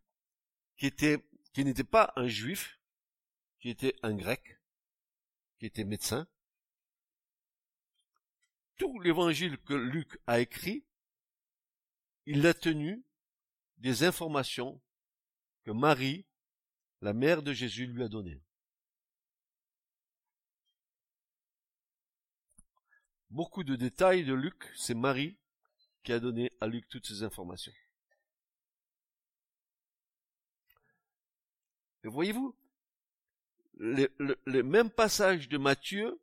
[0.77, 2.79] qui était qui n'était pas un juif,
[3.59, 4.61] qui était un grec,
[5.57, 6.27] qui était médecin.
[8.81, 10.83] Tout l'évangile que Luc a écrit,
[12.25, 13.05] il a tenu
[13.77, 14.81] des informations
[15.65, 16.25] que Marie,
[17.01, 18.41] la mère de Jésus, lui a données.
[23.29, 25.37] Beaucoup de détails de Luc, c'est Marie
[26.03, 27.73] qui a donné à Luc toutes ces informations.
[32.03, 32.57] Et voyez-vous,
[33.75, 36.19] les, mêmes passages de Matthieu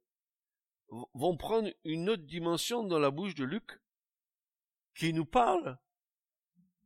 [0.91, 3.81] vont prendre une autre dimension dans la bouche de Luc,
[4.95, 5.79] qui nous parle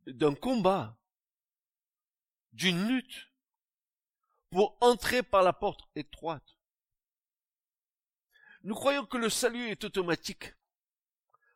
[0.07, 0.99] d'un combat,
[2.53, 3.31] d'une lutte,
[4.51, 6.59] pour entrer par la porte étroite.
[8.65, 10.55] Nous croyons que le salut est automatique.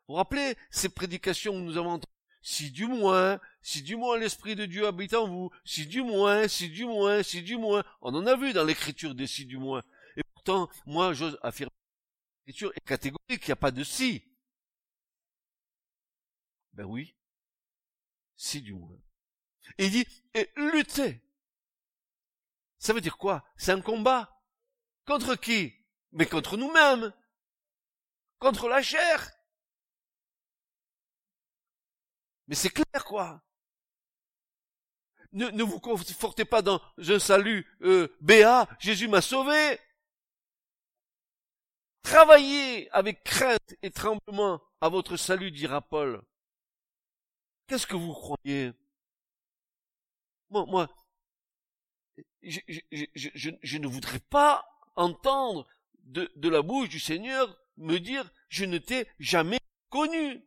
[0.09, 2.13] Vous vous rappelez ces prédications que nous avons entendues?
[2.43, 6.47] Si du moins, si du moins l'Esprit de Dieu habite en vous, si du moins,
[6.47, 9.59] si du moins, si du moins, on en a vu dans l'écriture des si du
[9.59, 9.83] moins.
[10.17, 11.73] Et pourtant, moi, j'ose affirmer
[12.47, 14.23] l'écriture est catégorique, il n'y a pas de si.
[16.73, 17.17] Ben oui,
[18.37, 18.99] si du moins.
[19.79, 21.23] Il dit, et lutter.
[22.79, 23.45] Ça veut dire quoi?
[23.57, 24.41] C'est un combat.
[25.07, 25.75] Contre qui?
[26.13, 27.13] Mais contre nous-mêmes.
[28.39, 29.33] Contre la chair.
[32.47, 33.43] Mais c'est clair, quoi.
[35.33, 38.09] Ne, vous confortez pas dans un salut euh,
[38.79, 39.81] Jésus m'a sauvé.
[42.07, 46.23] Travaillez avec crainte et tremblement à votre salut, dira Paul.
[47.67, 48.73] Qu'est-ce que vous croyez?
[50.51, 50.89] Moi, moi,
[52.43, 54.65] je, ne voudrais pas
[54.95, 55.67] entendre
[56.05, 59.59] de, de la bouche du Seigneur me dire je ne t'ai jamais
[59.91, 60.47] connu.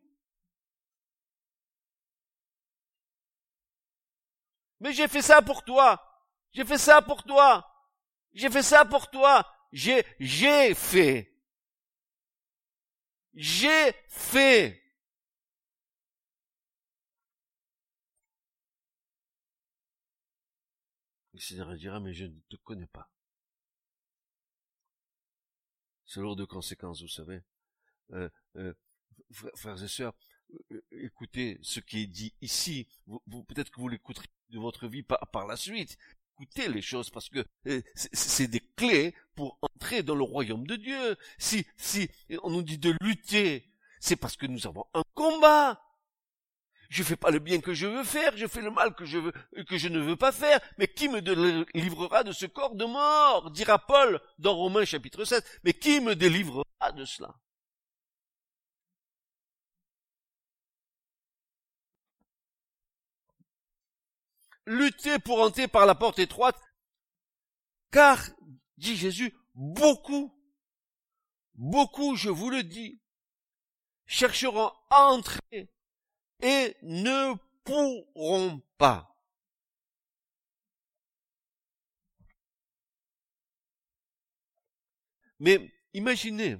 [4.80, 6.24] Mais j'ai fait ça pour toi.
[6.54, 7.70] J'ai fait ça pour toi.
[8.32, 9.46] J'ai fait ça pour toi.
[9.72, 11.29] J'ai, j'ai fait.
[13.34, 14.80] J'ai fait.
[21.32, 23.10] Le Seigneur dira, mais je ne te connais pas.
[26.06, 27.40] C'est lourd de conséquences, vous savez.
[28.12, 28.74] Euh, euh,
[29.54, 30.12] frères et sœurs,
[30.72, 32.88] euh, écoutez ce qui est dit ici.
[33.48, 35.96] Peut-être que vous l'écouterez de votre vie par, par la suite.
[36.40, 40.76] Écoutez les choses parce que euh, c'est des clés pour entrer dans le royaume de
[40.76, 41.16] Dieu.
[41.36, 42.08] Si, si
[42.42, 45.82] on nous dit de lutter, c'est parce que nous avons un combat.
[46.88, 49.18] Je fais pas le bien que je veux faire, je fais le mal que je
[49.18, 49.32] veux,
[49.68, 50.60] que je ne veux pas faire.
[50.78, 53.50] Mais qui me délivrera de ce corps de mort?
[53.50, 55.44] dira Paul dans Romains chapitre 7.
[55.64, 56.64] Mais qui me délivrera
[56.96, 57.34] de cela?
[64.66, 66.60] Lutter pour entrer par la porte étroite,
[67.90, 68.22] car,
[68.76, 70.34] dit Jésus, beaucoup,
[71.54, 73.00] beaucoup, je vous le dis,
[74.06, 75.70] chercheront à entrer
[76.40, 79.06] et ne pourront pas.
[85.38, 86.58] Mais imaginez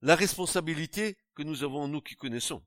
[0.00, 2.64] la responsabilité que nous avons, nous qui connaissons.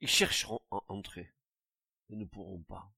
[0.00, 1.32] Ils chercheront à entrer,
[2.10, 2.92] et ne pourront pas.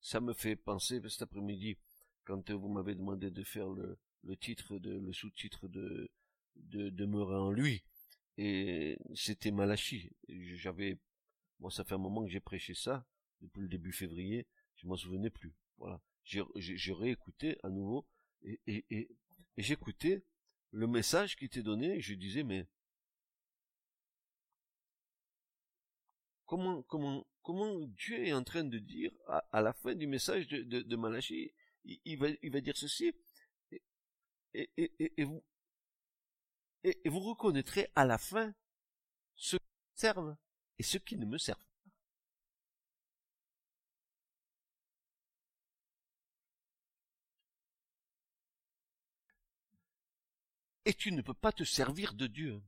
[0.00, 1.76] Ça me fait penser cet après-midi,
[2.24, 3.98] quand vous m'avez demandé de faire le,
[4.36, 6.10] titre de, le sous-titre de,
[6.56, 7.84] de demeurer en lui.
[8.38, 10.10] Et c'était Malachi.
[10.28, 10.98] J'avais,
[11.58, 13.04] moi, ça fait un moment que j'ai prêché ça,
[13.42, 14.46] depuis le début février.
[14.76, 15.54] Je m'en souvenais plus.
[15.76, 16.00] Voilà.
[16.24, 18.06] J'ai réécouté à nouveau
[18.42, 19.10] et, et, et,
[19.56, 20.22] et j'écoutais
[20.70, 22.66] le message qui était donné et je disais mais
[26.50, 29.12] comment comment comment Dieu est en train de dire
[29.52, 31.52] à, la fin du message de, de, de Malachie,
[31.84, 33.12] il, va dire ceci
[34.52, 35.44] et, vous
[36.82, 38.52] et, vous reconnaîtrez à la fin
[39.36, 40.36] ceux qui servent
[40.80, 41.64] et ceux qui ne me servent
[50.84, 52.60] et tu ne peux pas te servir de Dieu.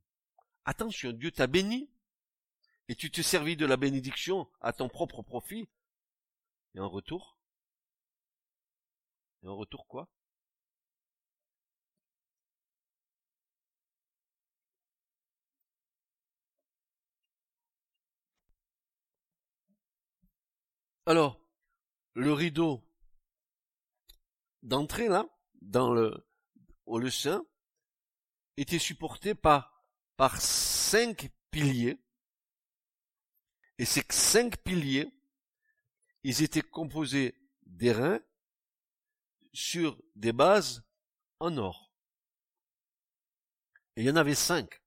[0.65, 1.92] Attention, Dieu t'a béni,
[2.89, 5.69] et tu te servis de la bénédiction à ton propre profit,
[6.75, 7.39] et en retour,
[9.43, 10.09] et en retour quoi?
[21.07, 21.41] Alors,
[22.15, 22.85] le rideau
[24.63, 25.27] d'entrée là,
[25.61, 26.27] dans le,
[26.87, 27.45] au le sein,
[28.57, 29.85] était supporté par,
[30.17, 32.02] par cinq piliers.
[33.79, 35.11] Et ces cinq piliers,
[36.23, 37.35] ils étaient composés
[37.67, 38.21] d'airain
[39.53, 40.85] sur des bases
[41.41, 41.93] en or.
[43.97, 44.81] Et il y en avait cinq.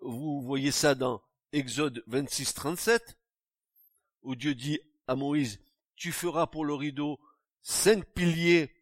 [0.00, 3.18] Vous voyez ça dans Exode 26, 37,
[4.22, 5.60] où Dieu dit à Moïse,
[5.96, 7.20] tu feras pour le rideau
[7.62, 8.74] cinq piliers.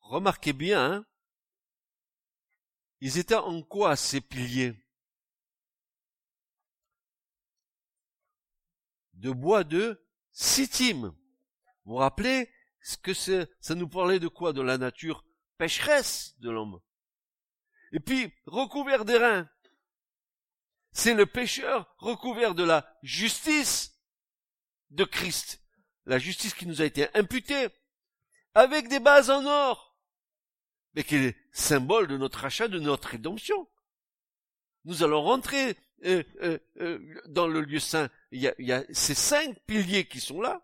[0.00, 1.06] Remarquez bien, hein,
[3.00, 4.74] ils étaient en quoi ces piliers?
[9.14, 11.14] De bois de sittim.
[11.84, 12.50] Vous vous rappelez
[12.82, 14.52] ce que c'est Ça nous parlait de quoi?
[14.52, 15.24] De la nature
[15.58, 16.80] pécheresse de l'homme.
[17.92, 19.48] Et puis, recouvert d'airain.
[20.92, 23.98] C'est le pécheur recouvert de la justice
[24.90, 25.60] de Christ.
[26.06, 27.68] La justice qui nous a été imputée
[28.54, 29.94] avec des bases en or
[30.94, 33.68] mais qui est symbole de notre achat, de notre rédemption.
[34.84, 38.10] Nous allons rentrer euh, euh, euh, dans le lieu saint.
[38.30, 40.62] Il y, a, il y a ces cinq piliers qui sont là.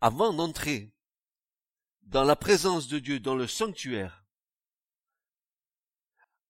[0.00, 0.92] Avant d'entrer
[2.02, 4.24] dans la présence de Dieu, dans le sanctuaire,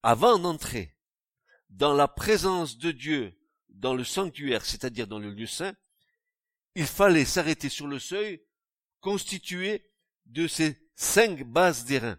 [0.03, 0.94] avant d'entrer
[1.71, 3.38] dans la présence de Dieu,
[3.71, 5.75] dans le sanctuaire, c'est-à-dire dans le lieu saint,
[6.75, 8.44] il fallait s'arrêter sur le seuil
[9.01, 9.90] constitué
[10.27, 12.18] de ces cinq bases d'airain.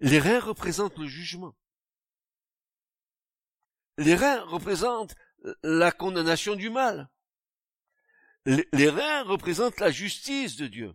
[0.00, 1.56] Les reins représentent le jugement.
[3.98, 5.14] Les reins représentent
[5.62, 7.08] la condamnation du mal.
[8.44, 10.94] Les reins représentent la justice de Dieu.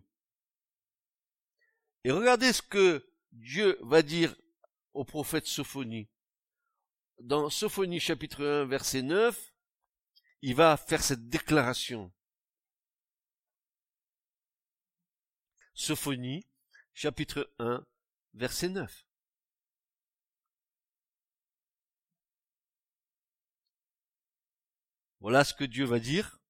[2.04, 4.34] Et regardez ce que Dieu va dire
[4.94, 6.08] au prophète Sophonie
[7.22, 9.52] dans Sophonie chapitre 1 verset 9,
[10.42, 12.12] il va faire cette déclaration.
[15.74, 16.46] Sophonie
[16.94, 17.86] chapitre 1
[18.34, 19.06] verset 9.
[25.20, 26.40] Voilà ce que Dieu va dire.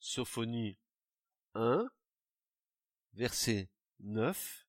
[0.00, 0.78] Sophonie
[1.54, 1.88] 1,
[3.14, 3.68] verset
[4.00, 4.67] 9.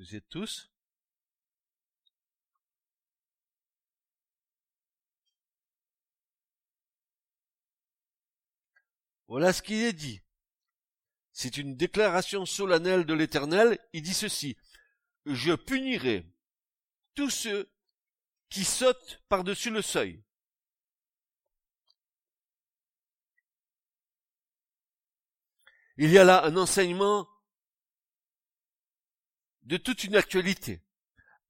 [0.00, 0.70] Vous êtes tous?
[9.28, 10.22] Voilà ce qui est dit.
[11.34, 13.78] C'est une déclaration solennelle de l'Éternel.
[13.92, 14.56] Il dit ceci.
[15.26, 16.26] Je punirai
[17.14, 17.70] tous ceux
[18.48, 20.24] qui sautent par-dessus le seuil.
[25.98, 27.29] Il y a là un enseignement
[29.70, 30.82] de toute une actualité.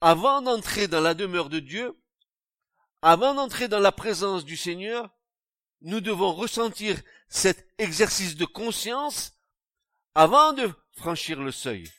[0.03, 1.99] Avant d'entrer dans la demeure de Dieu,
[3.01, 5.11] avant d'entrer dans la présence du Seigneur,
[5.81, 7.01] nous devons ressentir
[7.31, 9.33] cet exercice de conscience
[10.15, 11.91] avant de franchir le seuil.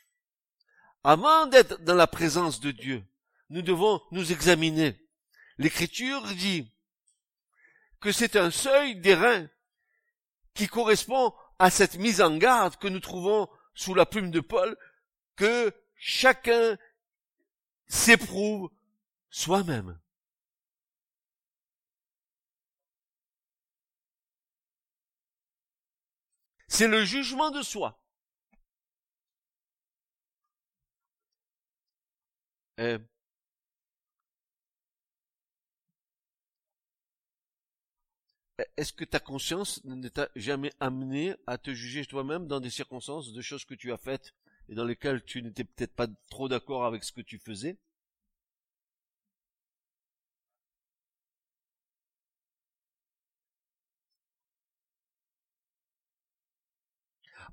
[1.04, 3.04] Avant d'être dans la présence de Dieu,
[3.50, 4.96] nous devons nous examiner.
[5.58, 6.72] L'écriture dit
[8.00, 9.50] que c'est un seuil d'airain
[10.54, 14.78] qui correspond à cette mise en garde que nous trouvons sous la plume de Paul,
[15.36, 16.78] que chacun
[17.88, 18.72] s'éprouve
[19.30, 20.00] soi-même.
[26.68, 28.00] C'est le jugement de soi.
[32.78, 33.00] est
[38.78, 43.34] Est-ce que ta conscience ne t'a jamais amené à te juger toi-même dans des circonstances
[43.34, 44.34] de choses que tu as faites
[44.72, 47.78] et dans lesquelles tu n'étais peut-être pas trop d'accord avec ce que tu faisais.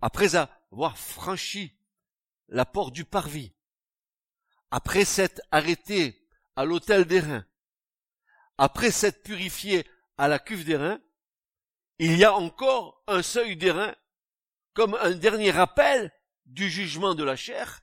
[0.00, 1.76] Après avoir franchi
[2.46, 3.52] la porte du parvis,
[4.70, 7.44] après s'être arrêté à l'hôtel des reins,
[8.58, 9.84] après s'être purifié
[10.18, 11.02] à la cuve des reins,
[11.98, 13.96] il y a encore un seuil des reins,
[14.72, 16.12] comme un dernier rappel
[16.49, 17.82] du jugement de la chair.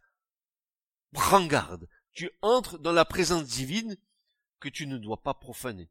[1.13, 3.97] Prends garde, tu entres dans la présence divine
[4.59, 5.89] que tu ne dois pas profaner.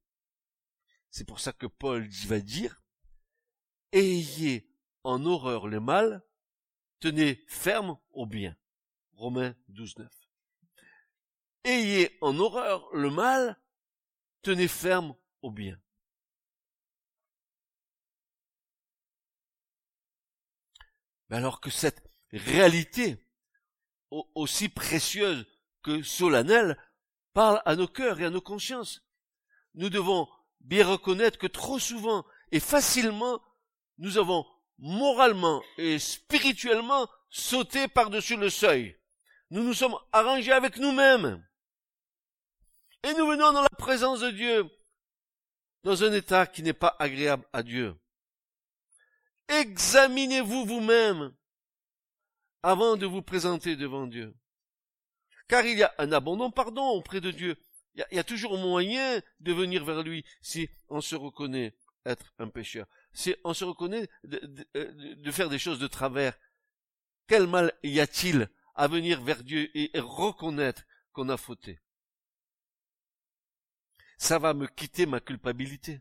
[1.10, 2.82] C'est pour ça que Paul va dire,
[3.92, 4.68] ayez
[5.04, 6.22] en horreur le mal,
[6.98, 8.56] tenez ferme au bien.
[9.12, 10.12] Romains 12, 9.
[11.64, 13.58] Ayez en horreur le mal,
[14.42, 15.80] tenez ferme au bien.
[21.30, 22.03] Alors que cette
[22.34, 23.16] réalité,
[24.10, 25.46] aussi précieuse
[25.82, 26.76] que solennelle,
[27.32, 29.02] parle à nos cœurs et à nos consciences,
[29.74, 30.28] nous devons
[30.60, 33.40] bien reconnaître que trop souvent et facilement,
[33.98, 34.46] nous avons
[34.78, 38.96] moralement et spirituellement sauté par-dessus le seuil.
[39.50, 41.44] Nous nous sommes arrangés avec nous-mêmes.
[43.02, 44.70] Et nous venons dans la présence de Dieu,
[45.82, 47.94] dans un état qui n'est pas agréable à Dieu.
[49.48, 51.34] Examinez-vous vous-même
[52.64, 54.34] avant de vous présenter devant Dieu.
[55.48, 57.58] Car il y a un abondant pardon auprès de Dieu.
[57.94, 62.48] Il y a, toujours moyen de venir vers lui si on se reconnaît être un
[62.48, 62.86] pécheur.
[63.12, 66.36] Si on se reconnaît de faire des choses de travers.
[67.26, 71.80] Quel mal y a-t-il à venir vers Dieu et reconnaître qu'on a fauté?
[74.16, 76.00] Ça va me quitter ma culpabilité.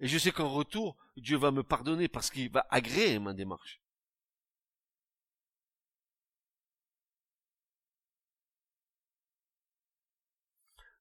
[0.00, 3.81] Et je sais qu'en retour, Dieu va me pardonner parce qu'il va agréer ma démarche.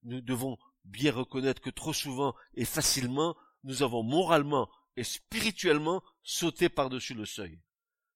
[0.03, 6.69] Nous devons bien reconnaître que trop souvent et facilement, nous avons moralement et spirituellement sauté
[6.69, 7.61] par-dessus le seuil.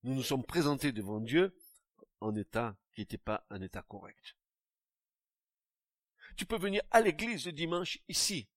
[0.04, 1.56] Nous nous sommes présentés devant Dieu
[2.22, 4.36] en état qui n'était pas un état correct.
[6.38, 8.50] Tu peux venir à l'église le dimanche ici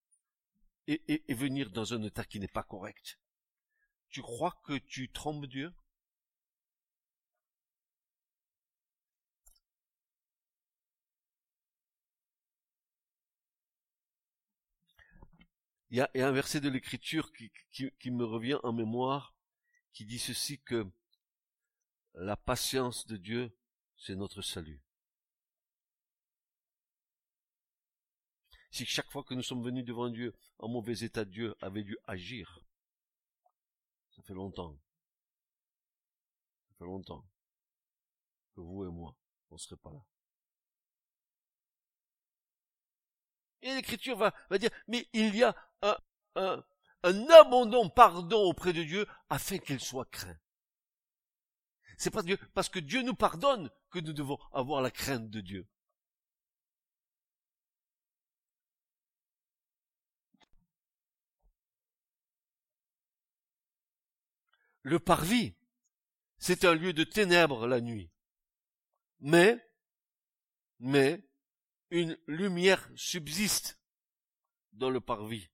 [0.87, 3.19] et, venir dans un état qui n'est pas correct.
[4.09, 5.73] Tu crois que tu trompes Dieu?
[15.91, 19.35] Il y, a, un verset de l'écriture qui, qui, me revient en mémoire,
[19.93, 20.87] qui dit ceci que
[22.15, 23.57] la patience de Dieu,
[23.97, 24.83] c'est notre salut.
[28.71, 31.97] Si chaque fois que nous sommes venus devant Dieu, en mauvais état, Dieu avait dû
[32.07, 32.61] agir.
[34.11, 34.79] Ça fait longtemps.
[36.69, 37.25] Ça fait longtemps
[38.55, 39.17] que vous et moi,
[39.51, 40.05] on ne serait pas là.
[43.63, 45.97] Et l'Écriture va, va dire, mais il y a un,
[46.37, 46.65] un,
[47.03, 50.39] un abondant pardon auprès de Dieu afin qu'il soit craint.
[51.97, 55.41] C'est pas Dieu, parce que Dieu nous pardonne que nous devons avoir la crainte de
[55.41, 55.67] Dieu.
[64.83, 65.55] Le parvis,
[66.39, 68.11] c'est un lieu de ténèbres la nuit.
[69.21, 69.59] Mais,
[70.79, 71.29] mais,
[71.91, 73.81] une lumière subsiste
[74.73, 75.51] dans le parvis.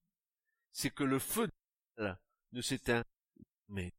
[0.74, 1.48] C'est que le feu
[1.98, 3.02] ne s'éteint
[3.68, 3.94] mais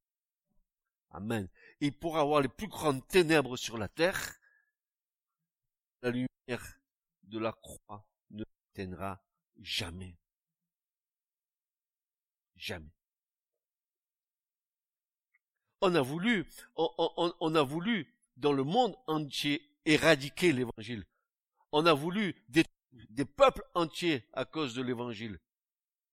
[1.10, 1.50] Amen.
[1.82, 4.38] Et pour avoir les plus grandes ténèbres sur la terre,
[6.02, 6.80] la lumière
[7.24, 8.44] de la croix ne
[8.76, 9.24] s'éteindra
[9.58, 10.18] jamais.
[12.58, 12.96] Jamais
[15.86, 16.46] on a voulu,
[16.76, 21.06] on, a voulu dans le monde entier éradiquer l'évangile.
[21.72, 25.40] On a voulu des, des, peuples entiers à cause de l'évangile.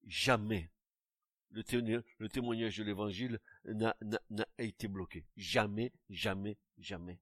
[0.04, 0.70] Jamais
[1.50, 3.94] le, témoignage de l'évangile n'a
[4.58, 5.26] été bloqué.
[5.36, 7.20] Jamais, jamais, jamais.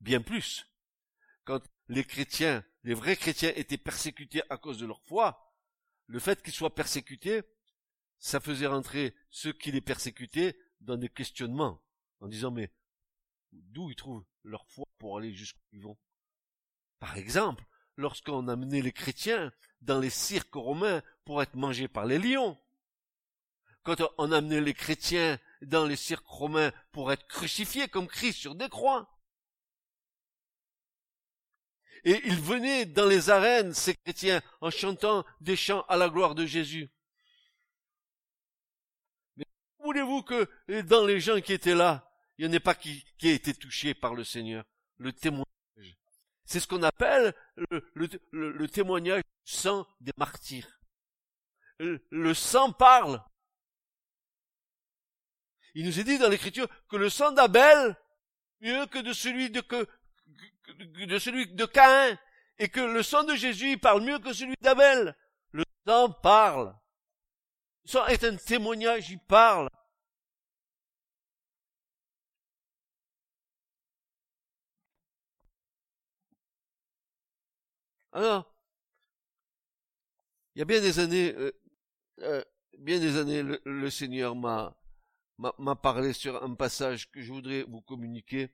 [0.00, 0.66] Bien plus,
[1.44, 5.54] quand les chrétiens, les vrais chrétiens étaient persécutés à cause de leur foi,
[6.06, 7.42] le fait qu'ils soient persécutés
[8.18, 11.82] ça faisait rentrer ceux qui les persécutaient dans des questionnements,
[12.20, 12.72] en disant mais
[13.52, 15.98] d'où ils trouvent leur foi pour aller jusqu'où ils vont?
[16.98, 17.64] Par exemple,
[17.98, 22.58] lorsqu'on amenait les chrétiens dans les cirques romains pour être mangés par les lions,
[23.82, 28.54] quand on amenait les chrétiens dans les cirques romains pour être crucifiés comme Christ sur
[28.54, 29.10] des croix,
[32.04, 36.36] Et ils venaient dans les arènes, ces chrétiens, en chantant des chants à la gloire
[36.36, 36.90] de Jésus.
[39.36, 39.44] Mais
[39.80, 40.48] voulez-vous que
[40.82, 43.52] dans les gens qui étaient là, il n'y en ait pas qui, qui ait été
[43.52, 44.64] touché par le Seigneur,
[44.98, 45.57] le témoignage.
[46.48, 47.34] C'est ce qu'on appelle
[48.32, 50.80] le, témoignage du sang des martyrs.
[51.78, 53.22] Le, sang parle.
[55.74, 57.94] Il nous est dit dans l'écriture que le sang d'Abel,
[58.62, 59.86] mieux que de celui de, que,
[61.66, 62.18] Caïn,
[62.58, 65.14] et que le sang de Jésus parle mieux que celui d'Abel.
[65.52, 66.74] Le sang parle.
[67.84, 69.68] Le sang est un témoignage, il parle.
[78.18, 78.52] Alors,
[80.52, 81.52] il y a bien des années, euh,
[82.22, 82.44] euh,
[82.76, 84.76] bien des années, le, Seigneur m'a
[85.36, 88.50] m'a parlé sur un passage que je voudrais vous communiquer,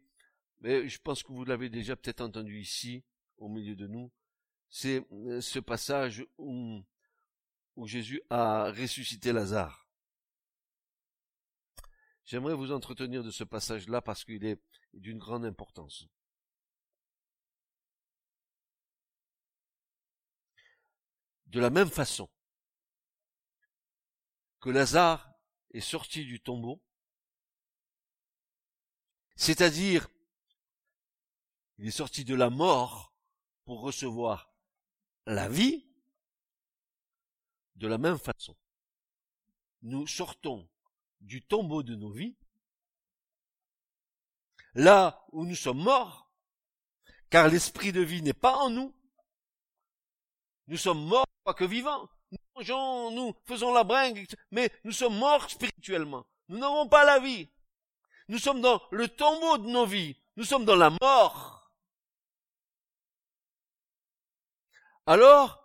[0.60, 3.04] mais je pense que vous l'avez déjà peut-être entendu ici,
[3.38, 4.12] au milieu de nous.
[4.68, 6.82] C'est euh, ce passage où,
[7.76, 9.88] où Jésus a ressuscité Lazare.
[12.26, 14.60] J'aimerais vous entretenir de ce passage-là parce qu'il est
[14.92, 16.06] d'une grande importance.
[21.54, 22.28] De la même façon
[24.58, 25.32] que Lazare
[25.70, 26.82] est sorti du tombeau,
[29.36, 30.08] c'est-à-dire
[31.78, 33.14] il est sorti de la mort
[33.66, 34.52] pour recevoir
[35.26, 35.86] la vie,
[37.76, 38.56] de la même façon,
[39.82, 40.68] nous sortons
[41.20, 42.36] du tombeau de nos vies,
[44.74, 46.28] là où nous sommes morts,
[47.30, 48.92] car l'esprit de vie n'est pas en nous,
[50.66, 52.08] nous sommes morts, que vivants.
[52.30, 56.26] Nous mangeons, nous faisons la bringue, mais nous sommes morts spirituellement.
[56.48, 57.48] Nous n'avons pas la vie.
[58.28, 60.16] Nous sommes dans le tombeau de nos vies.
[60.36, 61.70] Nous sommes dans la mort.
[65.06, 65.62] Alors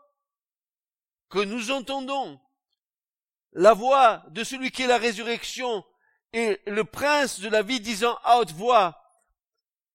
[1.29, 2.39] que nous entendons
[3.53, 5.85] la voix de celui qui est la résurrection
[6.33, 9.01] et le prince de la vie disant à haute voix,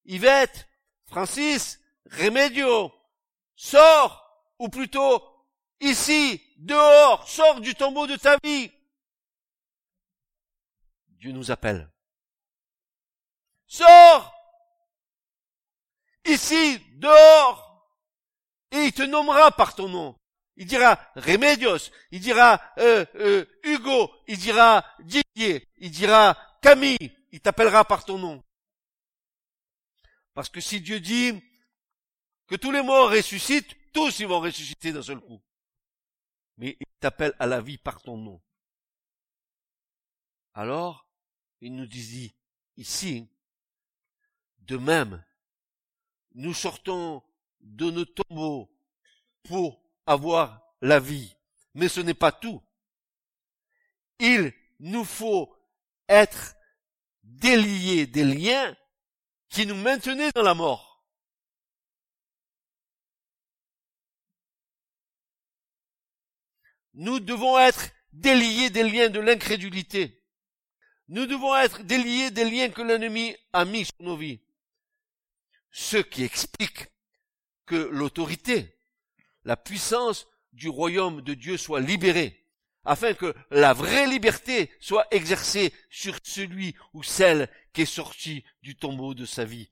[0.07, 0.67] Yvette,
[1.07, 1.81] Francis,
[2.11, 2.93] Remedio,
[3.55, 4.24] sors
[4.65, 5.23] ou plutôt,
[5.79, 8.73] ici, dehors, sors du tombeau de ta vie.
[11.09, 11.91] Dieu nous appelle.
[13.67, 14.33] Sors
[16.25, 17.87] Ici, dehors
[18.71, 20.19] Et il te nommera par ton nom.
[20.57, 27.41] Il dira Remedios, il dira euh, euh, Hugo, il dira Didier, il dira Camille, il
[27.41, 28.43] t'appellera par ton nom.
[30.33, 31.39] Parce que si Dieu dit
[32.47, 35.41] que tous les morts ressuscitent, tous ils vont ressusciter d'un seul coup.
[36.59, 38.43] Mais il t'appelle à la vie par ton nom.
[40.53, 41.09] Alors,
[41.61, 42.35] il nous dit
[42.77, 43.29] ici,
[44.59, 45.25] de même,
[46.35, 47.23] nous sortons
[47.61, 48.71] de nos tombeaux
[49.45, 51.35] pour avoir la vie.
[51.75, 52.63] Mais ce n'est pas tout.
[54.19, 55.55] Il nous faut
[56.09, 56.55] être
[57.23, 58.77] déliés des liens
[59.49, 60.94] qui nous maintenaient dans la mort.
[66.95, 70.23] Nous devons être déliés des liens de l'incrédulité.
[71.09, 74.41] Nous devons être déliés des liens que l'ennemi a mis sur nos vies.
[75.71, 76.87] Ce qui explique
[77.67, 78.79] que l'autorité,
[79.45, 82.47] la puissance du royaume de Dieu soit libérée,
[82.85, 88.77] afin que la vraie liberté soit exercée sur celui ou celle qui est sorti du
[88.77, 89.71] tombeau de sa vie.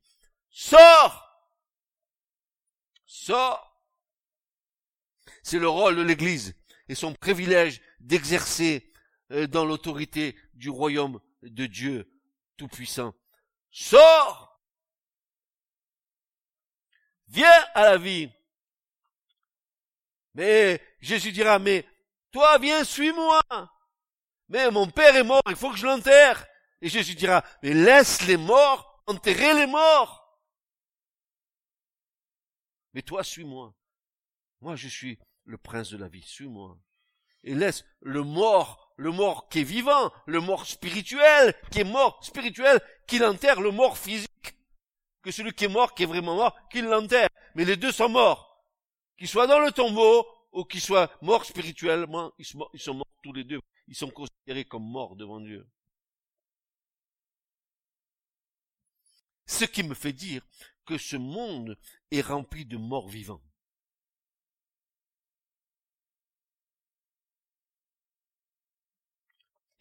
[0.51, 1.29] Sors!
[3.07, 3.81] Sors!
[5.45, 6.57] C'est le rôle de l'Église
[6.95, 8.93] son privilège d'exercer
[9.31, 12.11] euh, dans l'autorité du royaume de Dieu
[12.57, 13.15] Tout-Puissant.
[13.71, 14.53] Sors
[17.29, 18.31] Viens à la vie.
[20.35, 21.87] Mais Jésus dira, mais
[22.31, 23.41] toi viens, suis-moi.
[24.49, 26.47] Mais mon père est mort, il faut que je l'enterre.
[26.83, 30.41] Et Jésus dira, mais laisse les morts enterrer les morts.
[32.93, 33.75] Mais toi, suis-moi.
[34.61, 36.79] Moi, je suis le prince de la vie, suis-moi.
[37.45, 42.25] Et laisse le mort, le mort qui est vivant, le mort spirituel, qui est mort
[42.25, 44.29] spirituel, qu'il enterre le mort physique.
[45.23, 47.29] Que celui qui est mort, qui est vraiment mort, qu'il l'enterre.
[47.55, 48.65] Mais les deux sont morts.
[49.17, 52.95] Qu'ils soient dans le tombeau, ou qu'ils soient morts spirituellement, ils sont morts, ils sont
[52.95, 53.61] morts tous les deux.
[53.89, 55.67] Ils sont considérés comme morts devant Dieu.
[59.47, 60.47] Ce qui me fait dire
[60.87, 61.79] que ce monde
[62.11, 63.43] est rempli de morts vivants.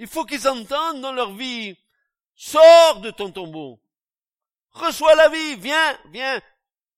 [0.01, 1.77] Il faut qu'ils entendent dans leur vie.
[2.33, 3.79] Sors de ton tombeau.
[4.71, 5.55] Reçois la vie.
[5.57, 6.41] Viens, viens.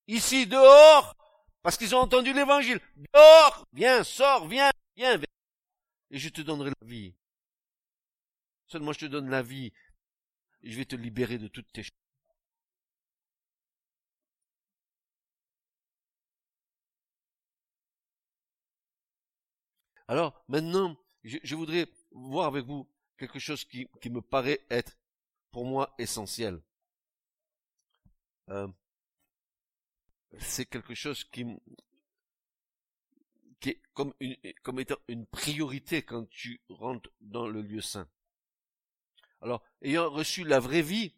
[0.08, 1.14] Ici, dehors,
[1.62, 2.80] Parce qu'ils ont entendu l'évangile.
[3.14, 5.26] Dors, viens, sors, viens, viens, viens.
[6.12, 7.14] Et je te donnerai la vie.
[8.68, 9.74] Seulement je te donne la vie.
[10.62, 11.92] Et je vais te libérer de toutes tes choses.
[20.08, 20.96] Alors, maintenant,
[21.26, 22.88] je, voudrais voir avec vous
[23.18, 24.98] quelque chose qui, me paraît être,
[25.52, 26.62] pour moi, essentiel.
[28.50, 28.68] Euh,
[30.40, 31.46] c'est quelque chose qui,
[33.60, 38.10] qui est comme, une, comme étant une priorité quand tu rentres dans le lieu saint.
[39.42, 41.14] Alors, ayant reçu la vraie vie,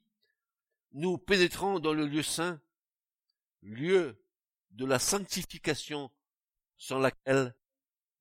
[0.91, 2.61] nous pénétrons dans le lieu saint,
[3.61, 4.21] lieu
[4.71, 6.11] de la sanctification
[6.77, 7.55] sans laquelle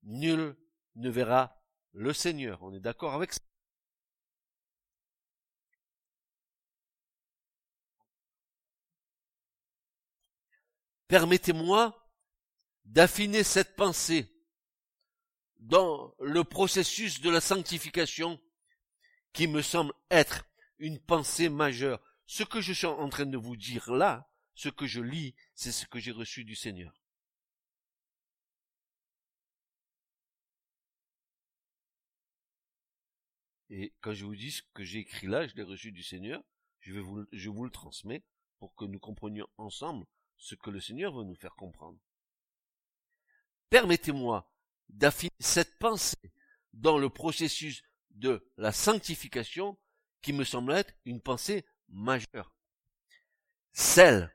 [0.03, 0.55] nul
[0.95, 1.61] ne verra
[1.93, 2.61] le Seigneur.
[2.63, 3.41] On est d'accord avec ça?
[11.15, 12.11] Permettez-moi
[12.83, 14.29] d'affiner cette pensée
[15.59, 18.37] dans le processus de la sanctification
[19.31, 20.45] qui me semble être
[20.77, 22.03] une pensée majeure.
[22.25, 25.71] Ce que je suis en train de vous dire là, ce que je lis, c'est
[25.71, 26.93] ce que j'ai reçu du Seigneur.
[33.69, 36.43] Et quand je vous dis ce que j'ai écrit là, je l'ai reçu du Seigneur,
[36.81, 36.91] je,
[37.31, 38.25] je vous le transmets
[38.59, 40.05] pour que nous comprenions ensemble
[40.37, 41.99] ce que le Seigneur veut nous faire comprendre.
[43.69, 44.51] Permettez-moi
[44.89, 46.31] d'affiner cette pensée
[46.73, 49.77] dans le processus de la sanctification
[50.21, 52.55] qui me semble être une pensée majeure.
[53.73, 54.33] Celle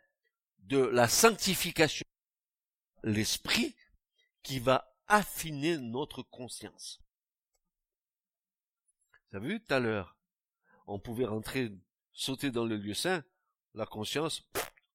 [0.59, 2.05] de la sanctification,
[3.03, 3.75] l'esprit
[4.43, 7.01] qui va affiner notre conscience.
[9.31, 10.17] Vous avez vu tout à l'heure,
[10.87, 11.73] on pouvait rentrer,
[12.13, 13.25] sauter dans le lieu saint,
[13.75, 14.43] la conscience,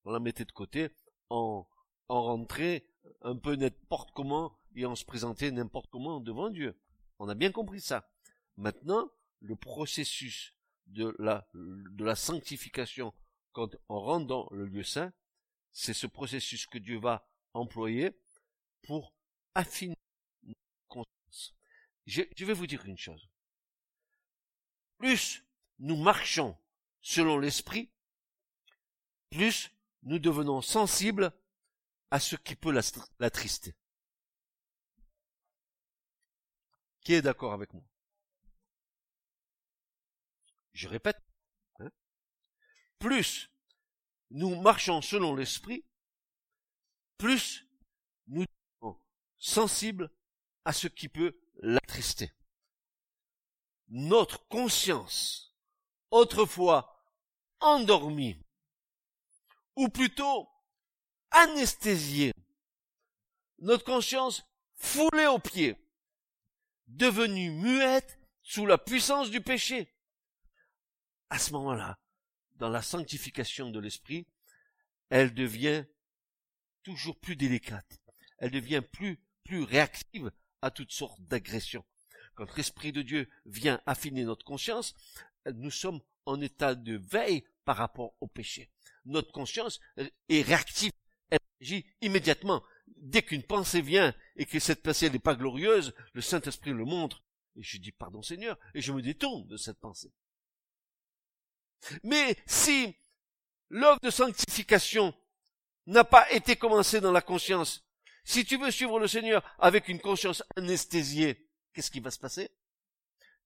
[0.05, 0.89] on la mettait de côté,
[1.29, 1.65] on
[2.07, 2.85] rentrait
[3.21, 6.79] un peu n'importe comment et on se présentait n'importe comment devant Dieu.
[7.19, 8.09] On a bien compris ça.
[8.57, 9.09] Maintenant,
[9.41, 10.55] le processus
[10.87, 13.13] de la, de la sanctification
[13.51, 15.13] quand on rentre dans le lieu saint,
[15.71, 18.11] c'est ce processus que Dieu va employer
[18.83, 19.13] pour
[19.55, 19.95] affiner
[20.43, 21.55] notre conscience.
[22.05, 23.29] Je, je vais vous dire une chose
[24.97, 25.43] plus
[25.79, 26.57] nous marchons
[27.01, 27.91] selon l'esprit,
[29.29, 29.71] plus
[30.05, 31.33] nous devenons sensibles
[32.11, 32.71] à ce qui peut
[33.19, 33.75] l'attrister.
[37.01, 37.83] Qui est d'accord avec moi?
[40.73, 41.21] Je répète,
[41.79, 41.89] hein.
[42.99, 43.49] Plus
[44.31, 45.85] nous marchons selon l'esprit,
[47.17, 47.67] plus
[48.27, 49.01] nous devenons
[49.37, 50.11] sensibles
[50.65, 52.33] à ce qui peut l'attrister.
[53.87, 55.55] Notre conscience,
[56.11, 57.03] autrefois
[57.59, 58.44] endormie,
[59.75, 60.47] ou plutôt
[61.31, 62.33] anesthésiée,
[63.59, 64.43] notre conscience
[64.75, 65.75] foulée aux pieds,
[66.87, 69.93] devenue muette sous la puissance du péché.
[71.29, 71.97] À ce moment-là,
[72.55, 74.27] dans la sanctification de l'esprit,
[75.09, 75.85] elle devient
[76.83, 77.99] toujours plus délicate.
[78.37, 81.85] Elle devient plus, plus réactive à toutes sortes d'agressions
[82.35, 84.93] quand l'Esprit de Dieu vient affiner notre conscience,
[85.53, 88.69] nous sommes en état de veille par rapport au péché.
[89.05, 90.91] Notre conscience est réactive,
[91.29, 92.63] elle agit immédiatement.
[92.97, 97.23] Dès qu'une pensée vient et que cette pensée n'est pas glorieuse, le Saint-Esprit le montre.
[97.55, 100.11] Et je dis pardon Seigneur, et je me détourne de cette pensée.
[102.03, 102.95] Mais si
[103.69, 105.15] l'œuvre de sanctification
[105.85, 107.85] n'a pas été commencée dans la conscience,
[108.23, 112.49] si tu veux suivre le Seigneur avec une conscience anesthésiée, qu'est-ce qui va se passer?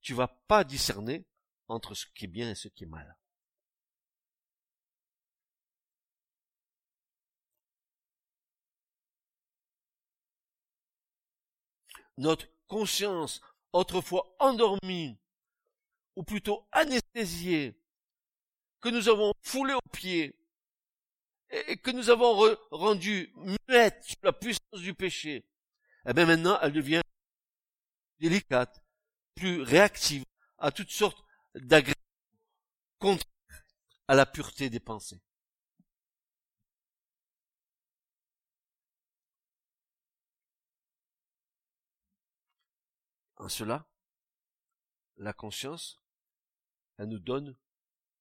[0.02, 1.26] Tu vas pas discerner
[1.68, 3.19] entre ce qui est bien et ce qui est mal.
[12.20, 13.40] Notre conscience,
[13.72, 15.18] autrefois endormie,
[16.18, 17.82] ou plutôt anesthésiée,
[18.82, 20.38] que nous avons foulé aux pieds,
[21.50, 23.34] et que nous avons rendu
[23.70, 25.48] muette sous la puissance du péché,
[26.06, 27.02] eh bien maintenant elle devient
[28.20, 28.84] délicate,
[29.36, 30.26] plus réactive
[30.58, 31.24] à toutes sortes
[31.56, 31.96] d'agressions
[33.00, 33.26] contre
[34.10, 35.22] à la pureté des pensées.
[43.40, 43.90] En cela,
[45.16, 46.02] la conscience,
[46.98, 47.58] elle nous donne,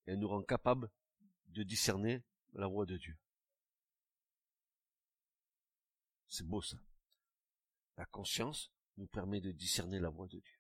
[0.06, 0.90] elle nous rend capable
[1.48, 3.18] de discerner la voix de Dieu.
[6.28, 6.78] C'est beau ça.
[7.96, 10.58] La conscience nous permet de discerner la voix de Dieu.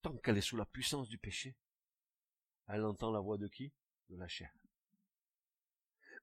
[0.00, 1.54] Tant qu'elle est sous la puissance du péché,
[2.66, 3.72] elle entend la voix de qui?
[4.08, 4.52] De la chair.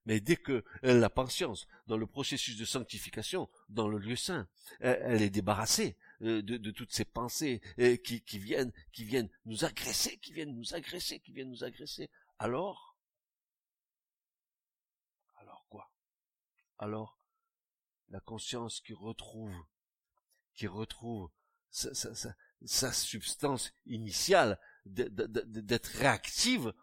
[0.08, 4.48] Mais dès que elle a patience dans le processus de sanctification, dans le lieu saint,
[4.80, 10.18] elle, est débarrassée euh, de, toutes ces pensées euh, qui, viennent, qui viennent nous agresser,
[10.20, 12.10] qui viennent nous agresser, qui viennent nous agresser.
[12.40, 12.96] Alors,
[15.36, 15.92] alors quoi?
[16.80, 17.20] Alors,
[18.08, 19.62] la conscience qui retrouve,
[20.54, 21.30] qui retrouve
[21.70, 26.74] sa substance initiale d'être réactive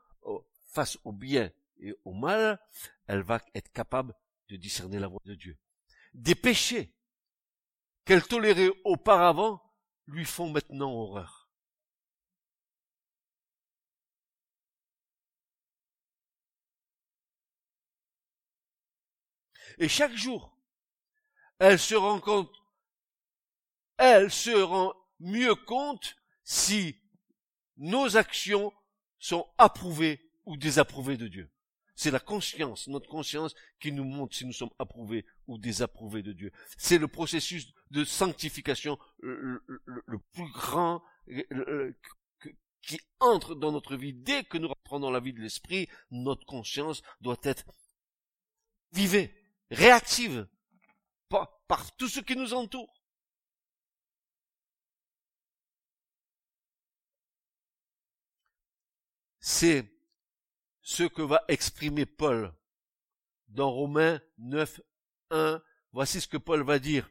[0.67, 2.61] face au bien et au mal,
[3.07, 4.15] elle va être capable
[4.49, 5.59] de discerner la voix de Dieu.
[6.13, 6.95] Des péchés
[8.05, 9.63] qu'elle tolérait auparavant
[10.07, 11.49] lui font maintenant horreur.
[19.79, 20.57] Et chaque jour,
[21.59, 22.55] elle se rend compte,
[23.97, 27.01] elle se rend mieux compte si
[27.77, 28.73] nos actions
[29.19, 31.54] sont approuvées ou désapprouvées de Dieu.
[31.97, 36.33] C'est la conscience, notre conscience qui nous montre si nous sommes approuvés ou désapprouvés de
[36.33, 36.51] Dieu.
[36.77, 39.63] C'est le processus de sanctification le,
[40.33, 41.03] plus grand
[42.83, 44.13] qui entre dans notre vie.
[44.13, 47.65] Dès que nous rentrons dans la vie de l'esprit, notre conscience doit être
[48.93, 49.33] vivée,
[49.71, 50.49] réactive
[51.29, 52.93] par, par tout ce qui nous entoure.
[59.39, 59.94] C'est
[60.85, 62.53] ce que va exprimer Paul
[63.49, 64.81] dans Romains 9,
[65.31, 65.63] 1.
[65.93, 67.11] Voici ce que Paul va dire.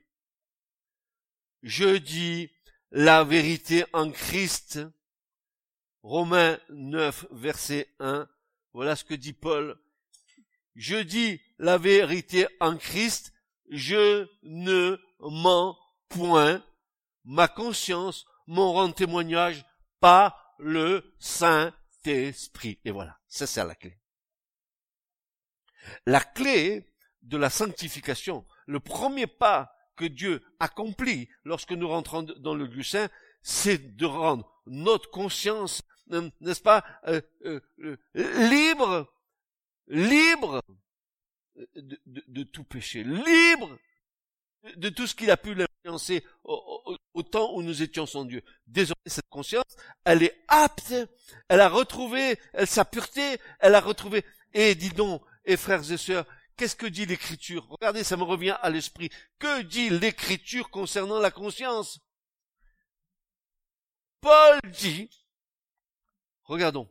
[1.63, 2.51] Je dis
[2.91, 4.79] la vérité en Christ.
[6.03, 8.29] Romains 9, verset 1.
[8.73, 9.79] Voilà ce que dit Paul.
[10.75, 13.33] Je dis la vérité en Christ.
[13.69, 15.77] Je ne mens
[16.09, 16.63] point.
[17.23, 19.65] Ma conscience m'en rend témoignage
[19.99, 21.73] par le Saint
[22.05, 23.99] Et voilà, ça c'est la clé.
[26.05, 32.55] La clé de la sanctification, le premier pas que Dieu accomplit lorsque nous rentrons dans
[32.55, 32.83] le lieu
[33.41, 35.81] c'est de rendre notre conscience,
[36.11, 39.13] euh, n'est-ce pas, euh, euh, libre,
[39.87, 40.61] libre
[41.75, 43.77] de, tout péché, libre
[44.75, 46.23] de tout ce qu'il a pu l'influencer
[47.21, 48.41] temps où nous étions sans Dieu.
[48.65, 50.95] Désormais, cette conscience, elle est apte,
[51.47, 54.25] elle a retrouvé elle, sa pureté, elle a retrouvé.
[54.53, 56.25] Et dis donc, et frères et sœurs,
[56.57, 57.67] qu'est-ce que dit l'Écriture?
[57.69, 59.09] Regardez, ça me revient à l'esprit.
[59.37, 61.99] Que dit l'Écriture concernant la conscience?
[64.21, 65.09] Paul dit,
[66.45, 66.89] regardons,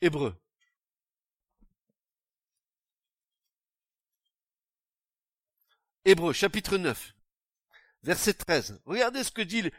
[0.00, 0.40] Hébreu.
[6.04, 7.17] Hébreu, chapitre 9
[8.08, 8.80] verset 13.
[8.86, 9.70] Regardez ce que dit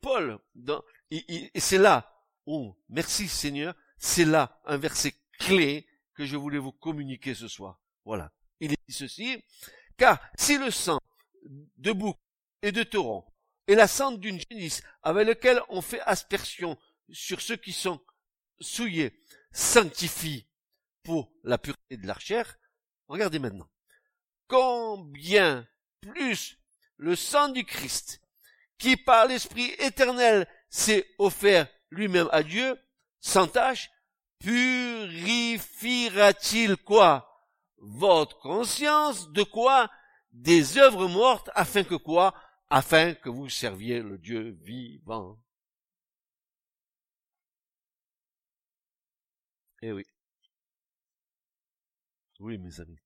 [0.00, 0.40] Paul.
[0.56, 0.82] Dans,
[1.12, 2.12] et, c'est là,
[2.44, 7.80] oh, merci Seigneur, c'est là un verset clé que je voulais vous communiquer ce soir.
[8.04, 8.32] Voilà.
[8.58, 9.44] Il dit ceci,
[9.96, 10.98] car si le sang
[11.76, 12.16] de bouc
[12.62, 13.24] et de taureau
[13.68, 16.76] et la cendre d'une génisse avec lequel on fait aspersion
[17.12, 18.00] sur ceux qui sont
[18.60, 19.16] souillés
[19.52, 20.48] sanctifie
[21.04, 22.58] pour la pureté de la chair,
[23.06, 23.70] regardez maintenant.
[24.48, 25.68] Combien
[26.00, 26.58] plus
[26.96, 28.20] le sang du Christ,
[28.78, 32.76] qui par l'Esprit éternel s'est offert lui-même à Dieu,
[33.20, 33.90] sans tâche,
[34.38, 37.22] purifiera-t-il quoi?
[37.78, 39.90] Votre conscience de quoi?
[40.32, 42.34] Des œuvres mortes, afin que quoi?
[42.68, 45.38] Afin que vous serviez le Dieu vivant.
[49.82, 50.04] Eh oui.
[52.40, 52.98] Oui, mes amis.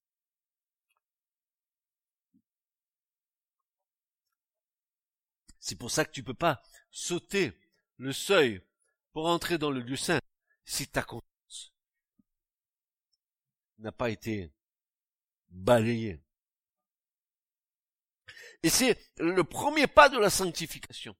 [5.70, 6.60] C'est pour ça que tu peux pas
[6.90, 7.52] sauter
[7.96, 8.60] le seuil
[9.12, 10.18] pour entrer dans le lieu saint
[10.64, 11.72] si ta conscience
[13.78, 14.52] n'a pas été
[15.48, 16.20] balayée.
[18.64, 21.16] Et c'est le premier pas de la sanctification,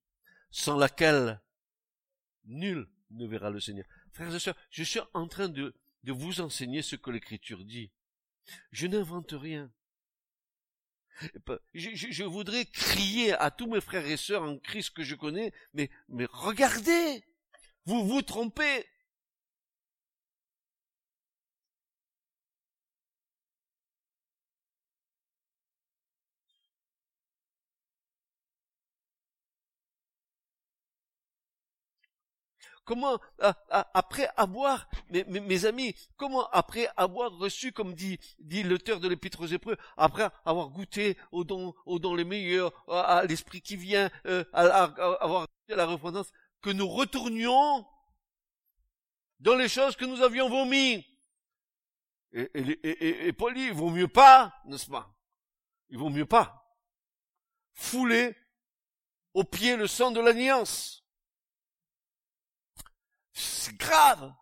[0.51, 1.41] sans laquelle
[2.47, 3.87] nul ne verra le Seigneur.
[4.11, 5.73] Frères et sœurs, je suis en train de
[6.05, 7.93] vous enseigner ce que l'Écriture dit.
[8.73, 9.73] Je n'invente rien.
[11.75, 15.91] Je, voudrais crier à tous mes frères et sœurs en Christ que je connais, mais,
[16.09, 17.23] mais regardez,
[17.85, 18.87] vous vous trompez.
[32.85, 33.19] Comment,
[33.69, 39.47] après avoir, mes, amis, comment après avoir reçu, comme dit, dit l'auteur de l'Épître aux
[39.47, 41.75] Hébreux, après avoir goûté aux dons,
[42.15, 44.85] les meilleurs, à, l'esprit qui vient, euh, à,
[45.23, 47.87] avoir la repentance, que nous retournions
[49.39, 51.07] dans les choses que nous avions vomies.
[52.33, 55.15] Et, et, et, Paul dit, il vaut mieux pas, n'est-ce pas?
[55.91, 56.61] Il vaut mieux pas
[57.81, 58.37] fouler
[59.33, 61.05] au pied le sang de l'alliance.
[63.41, 64.35] C'est grave.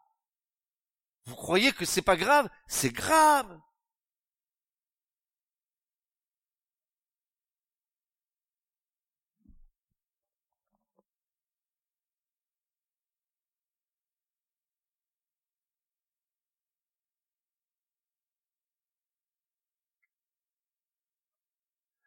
[1.27, 2.49] Vous croyez que c'est pas grave?
[2.67, 3.61] C'est grave.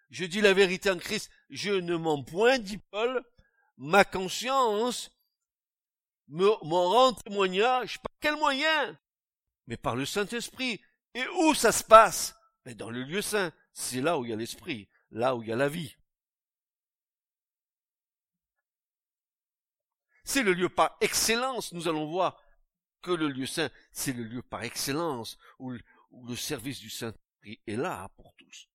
[0.10, 3.24] Je dis la vérité en Christ, je ne m'en point, dit Paul,
[3.78, 5.10] ma conscience
[6.32, 8.98] m'en rend témoignage, par quel moyen?
[9.68, 10.82] Mais par le Saint-Esprit.
[11.14, 12.36] Et où ça se passe?
[12.66, 15.50] Mais dans le lieu saint, c'est là où il y a l'Esprit, là où il
[15.50, 15.96] y a la vie.
[20.24, 22.42] C'est le lieu par excellence, nous allons voir
[23.02, 25.74] que le lieu saint, c'est le lieu par excellence où,
[26.12, 28.71] où le service du Saint-Esprit est là pour tous.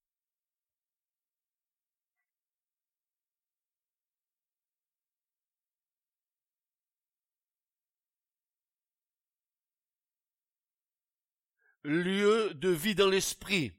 [11.87, 13.73] Lieu de vie dans l'esprit,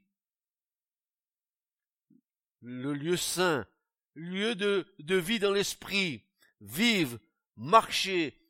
[2.62, 3.66] le lieu saint,
[4.14, 6.24] lieu de, vie dans l'esprit,
[6.60, 7.18] vive,
[7.56, 8.40] marcher,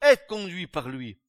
[0.00, 1.20] être conduit par lui,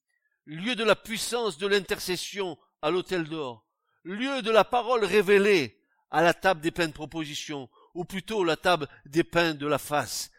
[0.46, 3.68] lieu de la puissance de l'intercession à l'autel d'or,
[4.06, 5.78] lieu de la parole révélée
[6.10, 9.78] à la table des pains de proposition, ou plutôt la table des pains de la
[9.78, 10.32] face,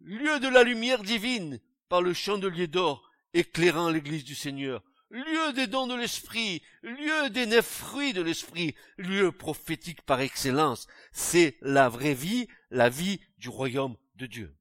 [0.00, 5.66] lieu de la lumière divine par le chandelier d'or éclairant l'église du Seigneur, lieu des
[5.66, 10.86] dons de l'esprit, lieu des neuf fruits de l'esprit, lieu prophétique par excellence.
[11.12, 14.56] C'est la vraie vie, la vie du royaume de Dieu.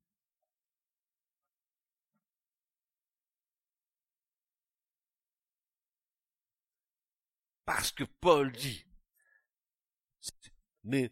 [7.65, 8.85] Parce que Paul dit,
[10.83, 11.11] mais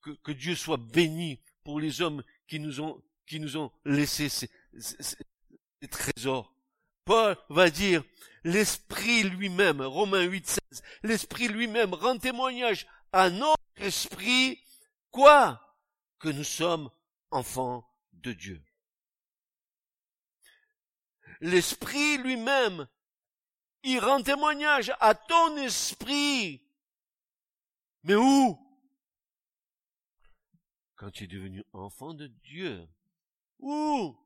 [0.00, 4.48] que, Dieu soit béni pour les hommes qui nous ont, qui nous ont laissé ces
[5.90, 6.53] trésors.
[7.04, 8.02] Paul va dire,
[8.44, 14.62] l'Esprit lui-même, Romains 8, 16, l'Esprit lui-même rend témoignage à notre esprit,
[15.10, 15.60] quoi?
[16.18, 16.90] Que nous sommes
[17.30, 18.64] enfants de Dieu.
[21.40, 22.88] L'Esprit lui-même,
[23.82, 26.66] il rend témoignage à ton esprit.
[28.04, 28.58] Mais où?
[30.96, 32.88] Quand tu es devenu enfant de Dieu.
[33.58, 34.16] Où?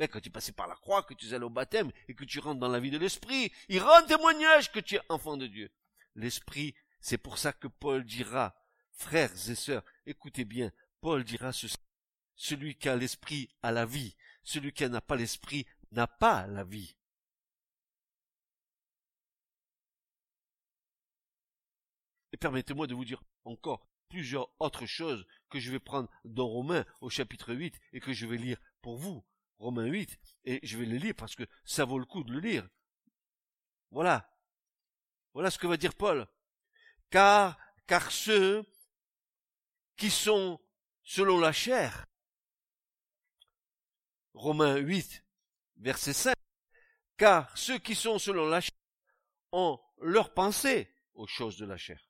[0.00, 2.38] Mais quand tu passais par la croix, que tu allais au baptême et que tu
[2.38, 5.70] rentres dans la vie de l'esprit, il rend témoignage que tu es enfant de Dieu.
[6.14, 8.56] L'esprit, c'est pour ça que Paul dira,
[8.92, 10.72] frères et sœurs, écoutez bien,
[11.02, 11.76] Paul dira ceci,
[12.34, 16.64] celui qui a l'esprit a la vie, celui qui n'a pas l'esprit n'a pas la
[16.64, 16.96] vie.
[22.32, 26.86] Et permettez-moi de vous dire encore plusieurs autres choses que je vais prendre dans Romains
[27.02, 29.22] au chapitre 8 et que je vais lire pour vous.
[29.60, 32.40] Romains 8, et je vais le lire parce que ça vaut le coup de le
[32.40, 32.66] lire.
[33.90, 34.34] Voilà.
[35.34, 36.26] Voilà ce que va dire Paul.
[37.10, 37.58] Car,
[38.10, 38.64] ceux
[39.96, 40.58] qui sont
[41.04, 42.06] selon la chair,
[44.32, 45.24] Romains 8,
[45.76, 46.34] verset 5,
[47.18, 48.78] car ceux qui sont selon la chair
[49.52, 52.00] ont leur pensée aux choses de la chair.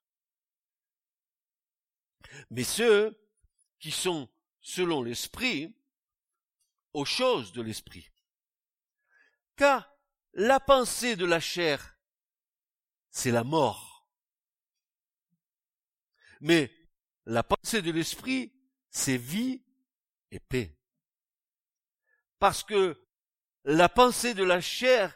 [2.50, 3.20] Mais ceux
[3.80, 4.30] qui sont
[4.60, 5.74] selon l'esprit
[6.92, 8.10] aux choses de l'esprit.
[9.56, 9.90] Car
[10.32, 11.98] la pensée de la chair,
[13.10, 14.08] c'est la mort.
[16.40, 16.72] Mais
[17.26, 18.52] la pensée de l'esprit,
[18.90, 19.62] c'est vie
[20.30, 20.76] et paix.
[22.38, 23.06] Parce que
[23.64, 25.14] la pensée de la chair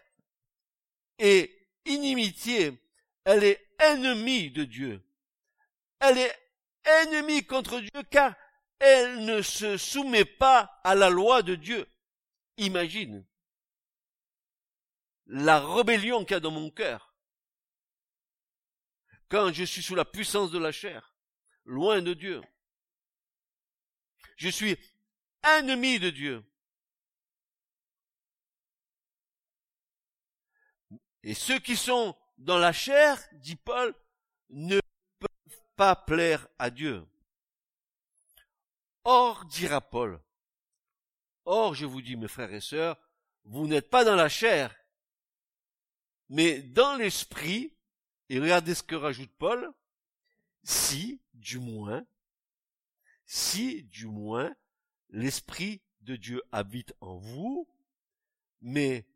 [1.18, 1.50] est
[1.86, 2.78] inimitié,
[3.24, 5.02] elle est ennemie de Dieu.
[6.00, 6.38] Elle est
[6.84, 8.36] ennemie contre Dieu car
[8.84, 11.86] elle ne se soumet pas à la loi de Dieu.
[12.58, 13.24] Imagine
[15.26, 17.14] la rébellion qu'il y a dans mon cœur.
[19.28, 21.14] Quand je suis sous la puissance de la chair,
[21.64, 22.42] loin de Dieu.
[24.36, 24.76] Je suis
[25.42, 26.44] ennemi de Dieu.
[31.22, 33.94] Et ceux qui sont dans la chair, dit Paul,
[34.50, 34.78] ne
[35.18, 37.06] peuvent pas plaire à Dieu.
[39.04, 40.20] Or, dira Paul,
[41.44, 42.98] Or, je vous dis, mes frères et sœurs,
[43.44, 44.74] vous n'êtes pas dans la chair,
[46.30, 47.76] mais dans l'esprit,
[48.30, 49.70] et regardez ce que rajoute Paul,
[50.62, 52.06] si, du moins,
[53.26, 54.54] si, du moins,
[55.10, 57.68] l'esprit de Dieu habite en vous,
[58.62, 59.06] mais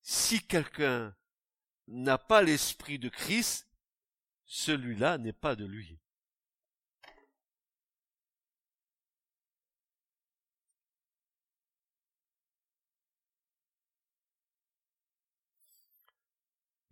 [0.00, 1.14] si quelqu'un
[1.86, 3.68] n'a pas l'esprit de Christ,
[4.46, 5.98] celui-là n'est pas de lui.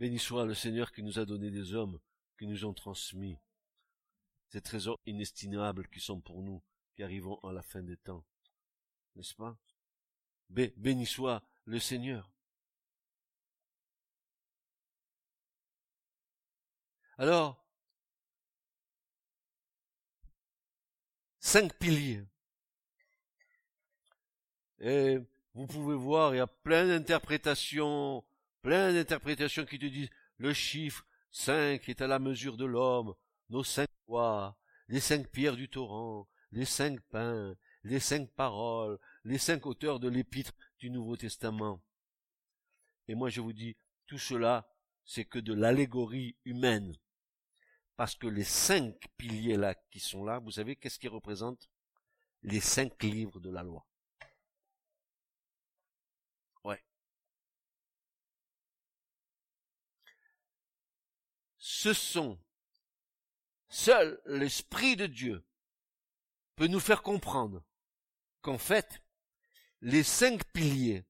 [0.02, 2.00] Béni soit le Seigneur qui nous a donné des hommes,
[2.36, 3.38] qui nous ont transmis
[4.48, 6.60] ces trésors inestimables qui sont pour nous,
[6.96, 8.24] qui arrivons à la fin des temps.
[9.14, 9.56] N'est-ce pas?
[10.48, 12.32] Béni soit le Seigneur.
[17.16, 17.64] Alors,
[21.38, 22.24] cinq piliers.
[24.80, 25.20] Et
[25.54, 28.24] vous pouvez voir, il y a plein d'interprétations
[28.62, 33.14] plein d'interprétations qui te disent le chiffre 5 est à la mesure de l'homme,
[33.50, 34.56] nos cinq lois,
[34.88, 40.08] les cinq pierres du torrent, les cinq pains, les cinq paroles, les cinq auteurs de
[40.08, 41.82] l'épître du Nouveau Testament.
[43.08, 44.68] Et moi je vous dis, tout cela,
[45.04, 46.94] c'est que de l'allégorie humaine.
[47.96, 51.68] Parce que les cinq piliers là qui sont là, vous savez qu'est-ce qu'ils représentent?
[52.42, 53.86] Les cinq livres de la loi.
[61.64, 62.40] Ce sont
[63.68, 65.46] seul l'Esprit de Dieu
[66.56, 67.62] peut nous faire comprendre
[68.40, 69.00] qu'en fait,
[69.80, 71.04] les cinq piliers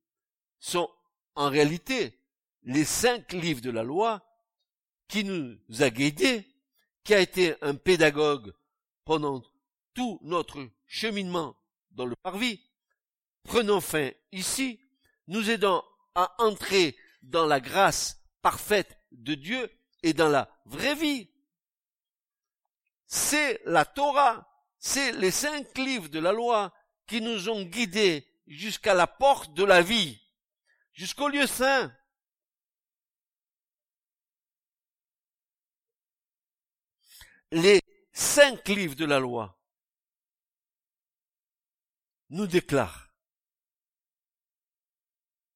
[0.59, 0.91] sont
[1.37, 2.21] en réalité
[2.65, 4.29] les cinq livres de la loi
[5.09, 6.47] qui nous a guidés,
[7.03, 8.53] qui a été un pédagogue
[9.07, 9.43] pendant
[9.95, 11.57] tout notre cheminement
[11.93, 12.61] dans le parvis,
[13.43, 14.81] prenant fin ici,
[15.29, 15.83] nous aidant
[16.15, 19.71] à entrer dans la grâce parfaite de Dieu
[20.03, 21.31] et dans la vraie vie.
[23.07, 24.49] C'est la Torah,
[24.79, 26.73] c'est les cinq livres de la loi
[27.07, 30.21] qui nous ont guidés jusqu'à la porte de la vie,
[30.93, 31.95] jusqu'au lieu saint.
[37.51, 37.83] Les
[38.13, 39.59] cinq livres de la loi
[42.31, 43.11] nous déclarent,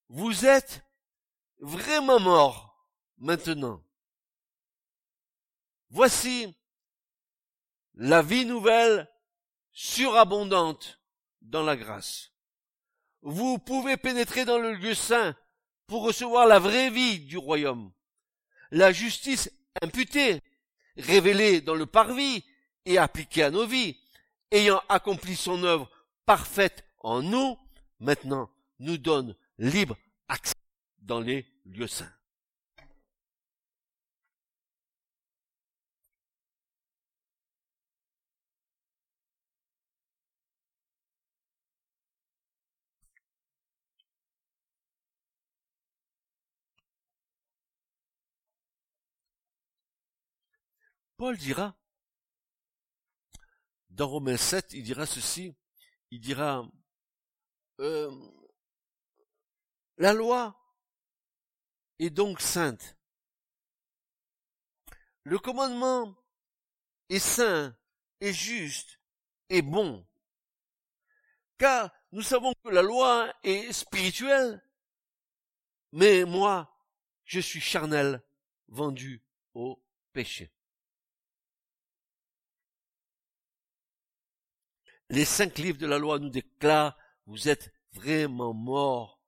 [0.09, 0.85] vous êtes
[1.59, 3.86] vraiment mort maintenant.
[5.97, 6.55] Voici
[7.95, 9.09] la vie nouvelle
[9.73, 11.01] surabondante
[11.41, 12.33] dans la grâce.
[13.23, 15.35] Vous pouvez pénétrer dans le lieu saint
[15.87, 17.95] pour recevoir la vraie vie du royaume.
[18.71, 20.43] La justice imputée,
[20.99, 22.45] révélée dans le parvis
[22.85, 23.99] et appliquée à nos vies,
[24.51, 25.91] ayant accompli son œuvre
[26.27, 27.59] parfaite en nous,
[28.01, 29.97] maintenant nous donne libre
[30.29, 30.53] accès
[30.99, 32.13] dans les lieux saints.
[51.17, 51.75] Paul dira,
[53.89, 55.57] dans Romains 7, il dira ceci,
[56.11, 56.69] il dira,
[57.81, 58.11] euh,
[59.97, 60.55] la loi
[61.99, 62.99] est donc sainte.
[65.23, 66.15] Le commandement
[67.09, 67.75] est saint,
[68.21, 69.01] est juste,
[69.49, 70.07] est bon.
[71.57, 74.63] Car nous savons que la loi est spirituelle,
[75.93, 76.79] mais moi,
[77.25, 78.23] je suis charnel,
[78.69, 80.53] vendu au péché.
[85.11, 86.97] Les cinq livres de la loi nous déclarent,
[87.27, 89.21] vous êtes vraiment morts.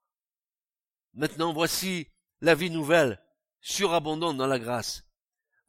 [1.15, 2.09] Maintenant voici
[2.41, 3.21] la vie nouvelle,
[3.61, 5.05] surabondante dans la grâce.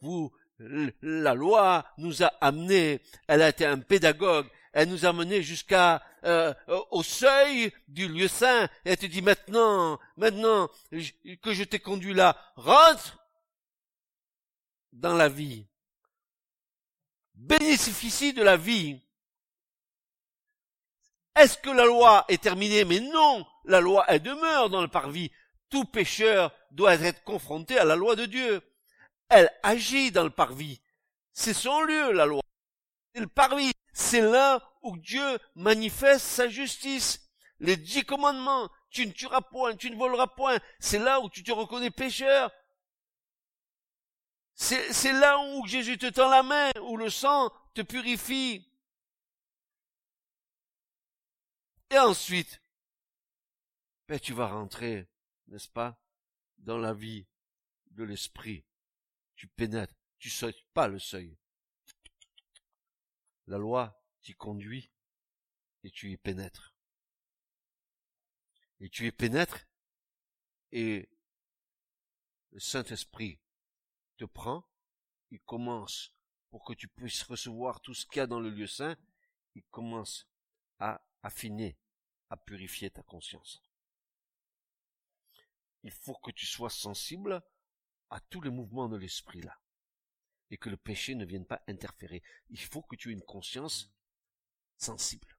[0.01, 5.41] Vous, la loi nous a amenés, elle a été un pédagogue, elle nous a menés
[5.41, 6.53] jusqu'à euh,
[6.91, 8.69] au seuil du lieu saint.
[8.85, 13.17] Elle te dit maintenant, maintenant que je t'ai conduit là, rentre
[14.91, 15.65] dans la vie.
[17.35, 19.01] Bénéficie de la vie.
[21.39, 22.83] Est-ce que la loi est terminée?
[22.83, 25.31] Mais non, la loi, elle demeure dans le parvis.
[25.69, 28.61] Tout pécheur doit être confronté à la loi de Dieu.
[29.29, 30.81] Elle agit dans le parvis.
[31.31, 32.41] C'est son lieu, la loi.
[33.13, 33.71] C'est le parvis.
[33.93, 37.21] C'est là où Dieu manifeste sa justice.
[37.59, 38.69] Les dix commandements.
[38.89, 40.57] Tu ne tueras point, tu ne voleras point.
[40.79, 42.51] C'est là où tu te reconnais pécheur.
[44.55, 48.68] C'est là où Jésus te tend la main, où le sang te purifie.
[51.91, 52.61] Et ensuite,
[54.07, 55.07] ben, tu vas rentrer,
[55.47, 55.99] n'est-ce pas,
[56.57, 57.27] dans la vie
[57.91, 58.65] de l'esprit.
[59.35, 61.37] Tu pénètres, tu sautes pas le seuil.
[63.47, 64.91] La loi t'y conduit
[65.83, 66.75] et tu y pénètres.
[68.79, 69.65] Et tu y pénètres
[70.71, 71.09] et
[72.51, 73.39] le Saint-Esprit
[74.17, 74.67] te prend,
[75.31, 76.13] il commence
[76.49, 78.97] pour que tu puisses recevoir tout ce qu'il y a dans le lieu saint,
[79.55, 80.27] il commence
[80.79, 81.77] à affiner,
[82.29, 83.61] à purifier ta conscience.
[85.83, 87.41] Il faut que tu sois sensible
[88.09, 89.59] à tous les mouvements de l'esprit là.
[90.51, 92.23] Et que le péché ne vienne pas interférer.
[92.49, 93.93] Il faut que tu aies une conscience
[94.77, 95.37] sensible.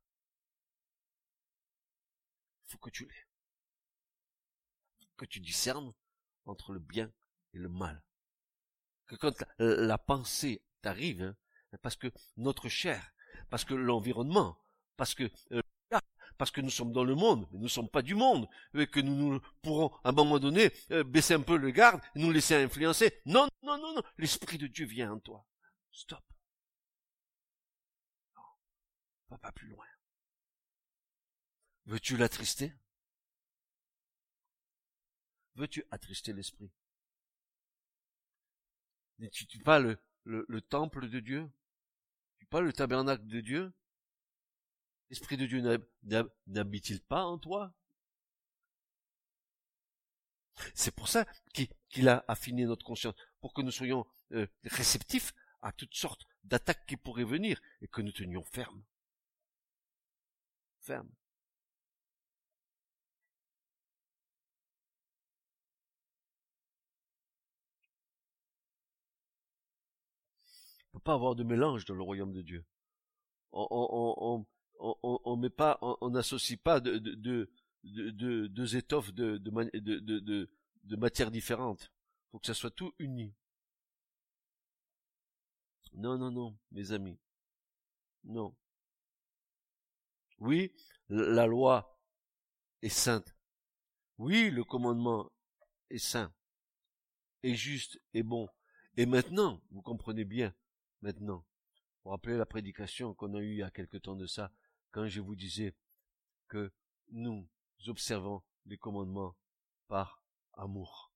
[2.66, 3.26] Il faut que tu l'aies.
[5.16, 5.92] Que tu discernes
[6.44, 7.12] entre le bien
[7.52, 8.02] et le mal.
[9.06, 11.36] Que quand la, pensée t'arrive, hein,
[11.82, 13.12] parce que notre chair,
[13.50, 14.62] parce que l'environnement,
[14.96, 15.62] parce que euh,
[16.40, 18.86] parce que nous sommes dans le monde, mais nous ne sommes pas du monde, et
[18.86, 22.54] que nous, pourrons à un moment donné euh, baisser un peu le garde nous laisser
[22.54, 23.20] influencer.
[23.26, 25.46] Non, non, non, non, l'Esprit de Dieu vient en toi.
[25.92, 26.24] Stop.
[28.34, 28.42] Non,
[29.28, 29.84] va pas plus loin.
[31.84, 32.72] Veux-tu l'attrister?
[35.56, 36.72] Veux-tu attrister l'Esprit?
[39.18, 41.50] N'es-tu pas le, le, le temple de Dieu?
[42.38, 43.74] Tu pas le tabernacle de Dieu?
[45.10, 45.60] L'Esprit de Dieu
[46.46, 47.74] n'habite-t-il pas en toi?
[50.74, 55.32] C'est pour ça qu'il a affiné notre conscience, pour que nous soyons euh, réceptifs
[55.62, 58.82] à toutes sortes d'attaques qui pourraient venir et que nous tenions ferme.
[60.80, 61.08] Ferme.
[70.92, 72.64] Il ne peut pas avoir de mélange dans le royaume de Dieu.
[74.80, 77.50] On n'associe pas de, de,
[77.84, 80.50] de, deux étoffes de, de, de,
[80.84, 81.92] de, matières différentes.
[82.30, 83.34] Faut que ça soit tout uni.
[85.94, 87.18] Non, non, non, mes amis.
[88.24, 88.54] Non.
[90.38, 90.72] Oui,
[91.08, 91.98] la loi
[92.82, 93.36] est sainte.
[94.18, 95.30] Oui, le commandement
[95.88, 96.32] est saint,
[97.42, 98.48] est juste, est bon.
[98.96, 100.54] Et maintenant, vous comprenez bien,
[101.00, 101.44] maintenant,
[102.04, 104.52] vous rappelez la prédication qu'on a eue il y a quelque temps de ça,
[104.90, 105.74] quand je vous disais
[106.48, 106.72] que
[107.10, 107.48] nous
[107.86, 109.36] observons les commandements
[109.88, 110.22] par
[110.54, 111.12] amour.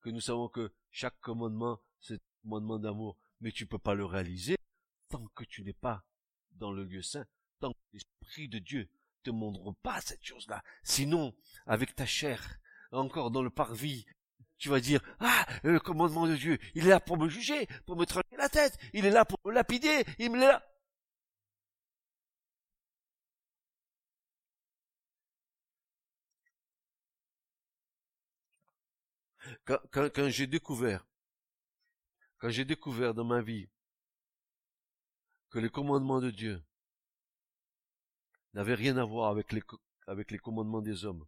[0.00, 4.04] Que nous savons que chaque commandement, c'est un commandement d'amour, mais tu peux pas le
[4.04, 4.56] réaliser
[5.08, 6.04] tant que tu n'es pas
[6.52, 7.26] dans le lieu saint,
[7.60, 8.88] tant que l'Esprit de Dieu
[9.22, 10.62] te montre pas cette chose-là.
[10.82, 11.34] Sinon,
[11.66, 12.58] avec ta chair,
[12.92, 14.06] encore dans le parvis,
[14.58, 17.96] tu vas dire, ah, le commandement de Dieu, il est là pour me juger, pour
[17.96, 20.67] me trancher la tête, il est là pour me lapider, il me là.
[29.68, 31.06] Quand, j'ai découvert,
[32.38, 33.68] quand j'ai découvert dans ma vie
[35.50, 36.64] que les commandements de Dieu
[38.54, 41.26] n'avaient rien à voir avec les, commandements des hommes,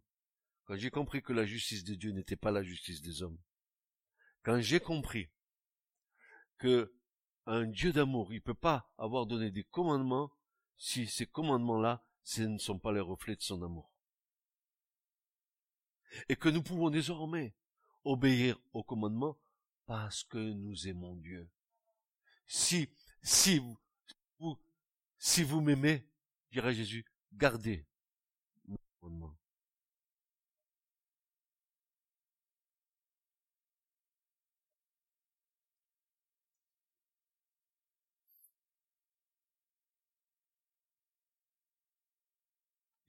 [0.65, 3.39] quand j'ai compris que la justice de Dieu n'était pas la justice des hommes,
[4.43, 5.29] quand j'ai compris
[6.57, 6.93] que
[7.45, 10.31] un Dieu d'amour, il peut pas avoir donné des commandements
[10.77, 12.03] si ces commandements-là,
[12.37, 13.91] ne sont pas les reflets de son amour.
[16.27, 17.55] Et que nous pouvons désormais
[18.03, 19.37] obéir au commandement
[19.85, 21.49] parce que nous aimons Dieu.
[22.47, 22.89] Si,
[23.21, 24.57] si vous,
[25.17, 26.07] si vous m'aimez,
[26.51, 27.85] dirait Jésus, gardez
[28.65, 29.37] mon commandement.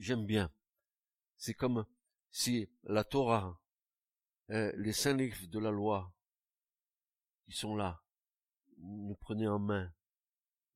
[0.02, 0.50] J'aime bien.
[1.36, 1.86] C'est comme
[2.32, 3.61] si la Torah
[4.50, 6.12] euh, les cinq livres de la loi
[7.44, 8.02] qui sont là,
[8.78, 9.92] nous prenez en main,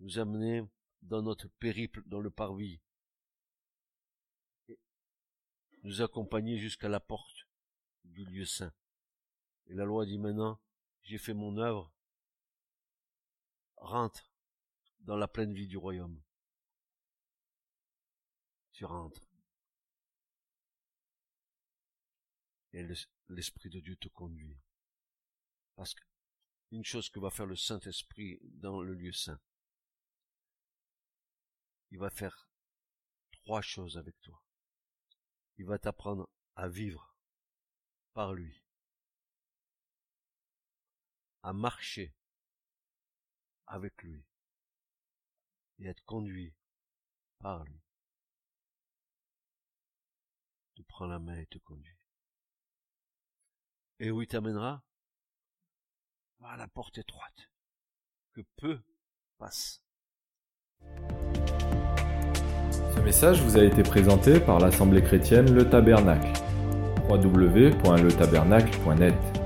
[0.01, 0.63] nous amenez
[1.03, 2.81] dans notre périple dans le parvis,
[5.83, 7.47] nous accompagner jusqu'à la porte
[8.05, 8.73] du lieu saint.
[9.67, 10.61] Et la loi dit maintenant,
[11.03, 11.93] j'ai fait mon œuvre,
[13.77, 14.31] rentre
[15.01, 16.21] dans la pleine vie du royaume.
[18.73, 19.27] Tu rentres.
[22.77, 22.87] et
[23.29, 24.59] l'Esprit de Dieu te conduit.
[25.75, 26.03] Parce que
[26.73, 29.41] une chose que va faire le Saint-Esprit dans le lieu saint,
[31.91, 32.51] il va faire
[33.33, 34.43] trois choses avec toi.
[35.59, 37.17] Il va t'apprendre à vivre
[38.13, 38.63] par lui,
[41.43, 42.15] à marcher
[43.67, 44.25] avec lui
[45.79, 46.55] et être conduit
[47.39, 47.81] par lui.
[50.75, 51.96] Te prend la main et te conduit.
[53.99, 54.83] Et où il t'amènera
[56.45, 57.51] À la porte étroite,
[58.35, 58.79] que peu
[59.39, 59.81] passent.
[62.95, 66.33] Ce message vous a été présenté par l'Assemblée chrétienne Le Tabernacle.
[67.09, 69.46] www.letabernacle.net